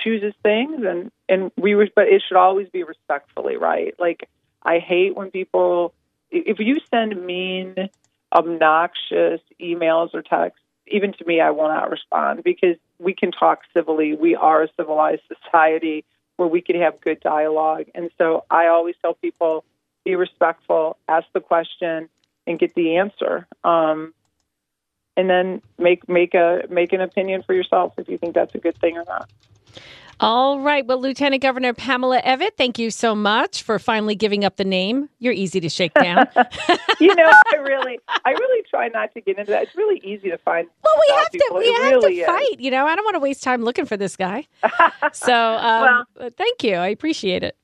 chooses 0.03 0.33
things, 0.43 0.83
and 0.85 1.11
and 1.29 1.51
we 1.57 1.75
but 1.95 2.07
it 2.07 2.23
should 2.27 2.37
always 2.37 2.69
be 2.69 2.83
respectfully, 2.83 3.57
right? 3.57 3.93
Like 3.99 4.29
I 4.63 4.79
hate 4.79 5.15
when 5.15 5.31
people 5.31 5.93
if 6.31 6.59
you 6.59 6.79
send 6.89 7.25
mean 7.25 7.89
obnoxious 8.33 9.39
emails 9.61 10.13
or 10.13 10.21
texts, 10.21 10.61
even 10.87 11.13
to 11.13 11.25
me, 11.25 11.39
I 11.39 11.51
will 11.51 11.67
not 11.67 11.89
respond 11.89 12.43
because 12.43 12.75
we 12.99 13.13
can 13.13 13.31
talk 13.31 13.61
civilly. 13.73 14.15
We 14.15 14.35
are 14.35 14.63
a 14.63 14.67
civilized 14.77 15.21
society 15.27 16.03
where 16.37 16.47
we 16.47 16.61
could 16.61 16.75
have 16.75 17.01
good 17.01 17.19
dialogue. 17.19 17.85
And 17.95 18.09
so 18.17 18.45
I 18.49 18.67
always 18.67 18.95
tell 19.01 19.13
people 19.13 19.63
be 20.03 20.15
respectful, 20.15 20.97
ask 21.07 21.25
the 21.33 21.41
question, 21.41 22.09
and 22.45 22.59
get 22.59 22.75
the 22.75 22.97
answer. 22.97 23.47
Um, 23.63 24.13
and 25.17 25.29
then 25.29 25.61
make 25.77 26.07
make 26.09 26.33
a 26.33 26.63
make 26.69 26.93
an 26.93 27.01
opinion 27.01 27.43
for 27.43 27.53
yourself 27.53 27.93
if 27.97 28.09
you 28.09 28.17
think 28.17 28.35
that's 28.35 28.53
a 28.53 28.57
good 28.57 28.77
thing 28.77 28.97
or 28.97 29.05
not. 29.07 29.29
All 30.19 30.61
right. 30.61 30.85
Well, 30.85 30.99
Lieutenant 31.01 31.41
Governor 31.41 31.73
Pamela 31.73 32.21
Evette, 32.21 32.55
thank 32.57 32.79
you 32.79 32.89
so 32.89 33.15
much 33.15 33.63
for 33.63 33.79
finally 33.79 34.15
giving 34.15 34.45
up 34.45 34.55
the 34.55 34.63
name. 34.63 35.09
You're 35.19 35.33
easy 35.33 35.59
to 35.59 35.69
shake 35.69 35.93
down. 35.93 36.27
you 36.99 37.13
know, 37.15 37.31
I 37.53 37.57
really, 37.57 37.99
I 38.23 38.31
really 38.31 38.63
try 38.69 38.87
not 38.87 39.13
to 39.13 39.21
get 39.21 39.37
into 39.37 39.51
that. 39.51 39.63
It's 39.63 39.75
really 39.75 39.99
easy 40.03 40.29
to 40.29 40.37
find. 40.37 40.67
Well, 40.83 40.93
we 41.07 41.15
have 41.15 41.31
people. 41.31 41.57
to, 41.57 41.59
we 41.59 41.65
it 41.65 41.81
have 41.81 41.91
really 41.91 42.15
to 42.15 42.21
is. 42.21 42.25
fight. 42.27 42.59
You 42.59 42.71
know, 42.71 42.85
I 42.85 42.95
don't 42.95 43.05
want 43.05 43.15
to 43.15 43.19
waste 43.19 43.43
time 43.43 43.63
looking 43.63 43.85
for 43.85 43.97
this 43.97 44.15
guy. 44.15 44.47
So, 45.13 45.33
um, 45.33 46.05
well, 46.17 46.29
thank 46.37 46.63
you. 46.63 46.75
I 46.75 46.87
appreciate 46.87 47.43
it. 47.43 47.55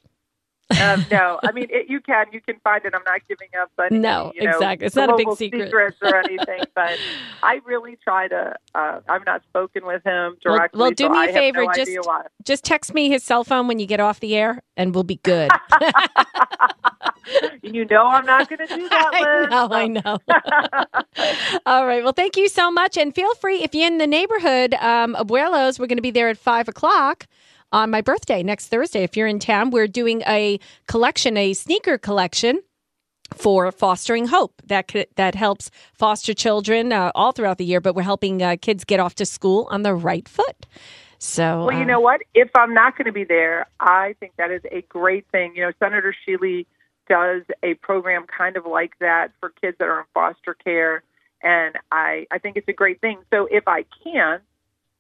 Um, 0.80 1.06
no, 1.12 1.40
I 1.44 1.52
mean 1.52 1.68
it, 1.70 1.90
you 1.90 2.00
can 2.02 2.28
you 2.32 2.42
can 2.42 2.60
find 2.64 2.84
it. 2.86 2.94
I'm 2.94 3.04
not 3.04 3.22
giving 3.28 3.50
up. 3.60 3.72
Any, 3.80 4.00
no, 4.00 4.32
you 4.36 4.44
know, 4.44 4.52
exactly. 4.52 4.88
It's 4.88 4.96
not 4.96 5.10
a 5.10 5.18
big 5.18 5.32
secret 5.36 5.66
secrets 5.66 5.98
or 6.02 6.16
anything. 6.26 6.62
but 6.76 6.98
I 7.44 7.60
really 7.66 7.98
try 8.04 8.28
to. 8.28 8.56
Uh, 8.74 9.00
I've 9.10 9.26
not 9.26 9.44
spoken 9.44 9.86
with 9.86 10.04
him 10.04 10.38
directly. 10.44 10.78
Well, 10.78 10.88
well 10.88 10.92
do 10.92 11.06
so 11.06 11.10
me 11.10 11.18
I 11.18 11.26
a 11.26 11.34
favor. 11.34 11.66
No 11.66 11.72
just 11.74 11.92
just 12.44 12.64
text 12.64 12.94
me 12.94 13.10
his 13.10 13.24
cell 13.24 13.44
phone 13.44 13.68
when 13.68 13.80
you 13.80 13.86
get 13.86 14.00
off 14.00 14.20
the 14.20 14.36
air, 14.36 14.62
and 14.78 14.94
we'll 14.94 15.04
be 15.04 15.20
good. 15.24 15.52
you 17.62 17.86
know 17.86 18.08
I'm 18.08 18.26
not 18.26 18.50
going 18.50 18.68
to 18.68 18.76
do 18.76 18.90
that. 18.90 19.12
Liz. 19.14 19.50
I 19.52 19.88
know. 19.88 20.20
I 20.32 20.98
know. 21.48 21.60
All 21.66 21.86
right. 21.86 22.04
Well, 22.04 22.14
thank 22.14 22.38
you 22.38 22.48
so 22.48 22.72
much, 22.72 22.98
and 22.98 23.14
feel 23.14 23.34
free 23.36 23.64
if 23.64 23.74
you're 23.74 23.88
in 23.88 23.98
the 23.98 24.08
neighborhood, 24.08 24.74
um, 24.76 25.16
Abuelos. 25.16 25.80
We're 25.80 25.88
going 25.88 25.98
to 25.98 26.02
be 26.02 26.12
there 26.12 26.30
at 26.30 26.38
five 26.38 26.68
o'clock 26.68 27.28
on 27.72 27.90
my 27.90 28.02
birthday 28.02 28.44
next 28.44 28.68
Thursday. 28.68 29.04
If 29.04 29.16
you're 29.16 29.28
in 29.28 29.40
town, 29.40 29.72
we're 29.72 29.88
doing 29.88 30.22
a 30.28 30.60
collection, 30.88 31.38
a 31.38 31.54
sneaker 31.54 31.98
collection 31.98 32.62
for 33.36 33.72
fostering 33.72 34.28
hope. 34.28 34.62
That 34.66 34.92
that 35.16 35.36
helps 35.36 35.72
foster 35.94 36.34
children 36.34 36.92
uh, 36.92 37.12
all 37.16 37.32
throughout 37.32 37.58
the 37.58 37.66
year 37.66 37.82
but 37.82 37.96
we're 37.96 38.02
helping 38.04 38.42
uh, 38.42 38.58
kids 38.62 38.84
get 38.84 39.00
off 39.00 39.16
to 39.16 39.26
school 39.26 39.68
on 39.72 39.84
the 39.84 39.94
right 39.94 40.28
foot. 40.28 40.66
So 41.18 41.66
well 41.66 41.78
you 41.78 41.86
know 41.86 42.00
what? 42.00 42.22
If 42.34 42.50
i'm 42.56 42.74
not 42.74 42.98
going 42.98 43.06
to 43.06 43.12
be 43.12 43.24
there 43.24 43.68
i 43.80 44.16
think 44.20 44.34
that 44.38 44.52
is 44.52 44.62
a 44.72 44.82
great 44.84 45.26
thing. 45.32 45.54
You 45.56 45.64
know 45.64 45.72
senator 45.80 46.14
shealy 46.28 46.66
does 47.10 47.44
a 47.64 47.74
program 47.76 48.26
kind 48.26 48.58
of 48.58 48.66
like 48.66 48.98
that 49.00 49.32
for 49.40 49.50
kids 49.50 49.78
that 49.80 49.88
are 49.88 50.00
in 50.00 50.06
foster 50.14 50.54
care 50.54 51.04
and 51.42 51.76
i 51.92 52.26
i 52.32 52.38
think 52.38 52.58
it's 52.58 52.68
a 52.68 52.74
great 52.74 53.02
thing. 53.02 53.20
So 53.32 53.48
if 53.52 53.68
i 53.68 53.86
can 54.04 54.40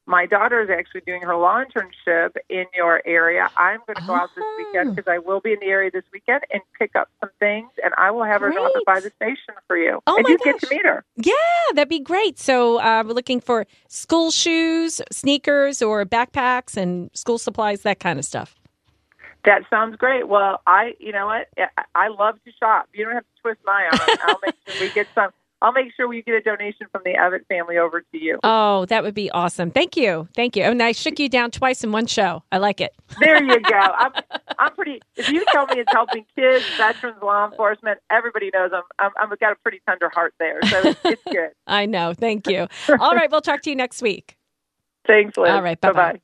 my 0.08 0.26
daughter 0.26 0.62
is 0.62 0.70
actually 0.70 1.02
doing 1.02 1.22
her 1.22 1.36
law 1.36 1.64
internship 1.64 2.36
in 2.50 2.66
your 2.76 3.02
area. 3.06 3.50
I'm 3.56 3.80
going 3.86 3.98
to 3.98 4.08
go 4.08 4.16
out 4.16 4.30
this 4.36 4.44
weekend 4.58 4.96
because 4.96 5.10
I 5.10 5.20
will 5.20 5.40
be 5.40 5.54
in 5.54 5.60
the 5.60 5.68
area 5.68 5.92
this 5.92 6.04
weekend 6.12 6.42
and 6.52 6.62
pick 6.78 6.96
up 6.96 7.10
some 7.20 7.30
things, 7.40 7.70
and 7.84 7.94
I 7.98 8.12
will 8.12 8.24
have 8.24 8.42
her 8.42 8.52
drop 8.52 8.72
it 8.76 8.86
by 8.86 9.00
the 9.00 9.12
station 9.16 9.54
for 9.68 9.78
you. 9.78 10.00
Oh 10.08 10.16
and 10.18 10.24
my 10.24 10.30
you 10.32 10.38
gosh. 10.40 10.46
get 10.46 10.62
to 10.62 10.76
meet 10.76 10.86
her. 10.86 11.06
Yeah, 11.18 11.34
that'd 11.76 11.88
be 11.88 12.00
great. 12.00 12.40
So 12.40 12.80
uh, 12.80 13.04
we're 13.06 13.14
looking 13.14 13.40
for 13.40 13.66
school 13.88 14.32
shoes, 14.32 15.02
sneakers, 15.12 15.82
or 15.82 16.04
backpacks 16.06 16.76
and 16.76 17.10
school 17.14 17.38
supplies, 17.38 17.82
that 17.84 18.00
kind 18.00 18.18
of 18.18 18.26
stuff. 18.26 18.56
That 19.46 19.64
sounds 19.70 19.96
great. 19.96 20.28
Well, 20.28 20.62
I, 20.68 20.94
you 21.00 21.12
know 21.12 21.26
what? 21.26 21.48
I 21.96 22.10
love 22.10 22.36
to 22.46 22.52
shop. 22.60 22.90
You 22.94 23.06
don't 23.06 23.14
have 23.16 23.24
to 23.24 23.42
twist 23.42 23.60
my 23.66 23.90
arm. 23.92 24.18
I'll 24.24 24.40
make 24.46 24.56
sure 24.68 24.88
we 24.88 24.94
get 24.94 25.08
some. 25.16 25.32
I'll 25.62 25.72
make 25.72 25.94
sure 25.96 26.08
we 26.08 26.24
get 26.24 26.36
a 26.36 26.42
donation 26.42 26.88
from 26.92 27.02
the 27.06 27.12
Evette 27.12 27.46
family 27.48 27.78
over 27.78 28.02
to 28.02 28.18
you. 28.18 28.40
Oh, 28.44 28.86
that 28.86 29.04
would 29.04 29.14
be 29.14 29.30
awesome. 29.32 29.70
Thank 29.70 29.96
you. 29.96 30.28
Thank 30.36 30.56
you. 30.56 30.64
And 30.64 30.82
I 30.82 30.92
shook 30.92 31.20
you 31.20 31.30
down 31.30 31.52
twice 31.52 31.84
in 31.84 31.92
one 31.92 32.08
show. 32.08 32.44
I 32.52 32.58
like 32.58 32.82
it. 32.82 32.94
There 33.20 33.44
you 33.44 33.60
go. 33.60 33.72
I'm, 33.78 34.12
I'm 34.58 34.74
pretty, 34.74 35.02
if 35.16 35.30
you 35.30 35.46
tell 35.52 35.68
me 35.68 35.76
it's 35.80 35.92
helping 35.92 36.26
kids, 36.36 36.66
veterans, 36.78 37.18
law 37.22 37.48
enforcement, 37.48 38.00
everybody 38.10 38.50
knows 38.54 38.72
I'm, 38.74 38.84
I'm, 39.00 39.32
I've 39.32 39.40
got 39.40 39.52
a 39.52 39.56
pretty 39.56 39.82
tender 39.88 40.10
heart 40.10 40.34
there. 40.40 40.60
So 40.64 40.80
it's, 40.80 41.00
it's 41.04 41.24
good. 41.26 41.50
I 41.68 41.86
know. 41.86 42.14
Thank 42.14 42.48
you. 42.48 42.68
All 43.00 43.16
right. 43.16 43.30
We'll 43.30 43.42
talk 43.42 43.62
to 43.62 43.70
you 43.70 43.76
next 43.76 44.02
week. 44.02 44.38
Thanks, 45.06 45.38
Liz. 45.38 45.50
All 45.50 45.62
right. 45.62 45.80
Bye 45.80 45.92
bye. 45.94 46.22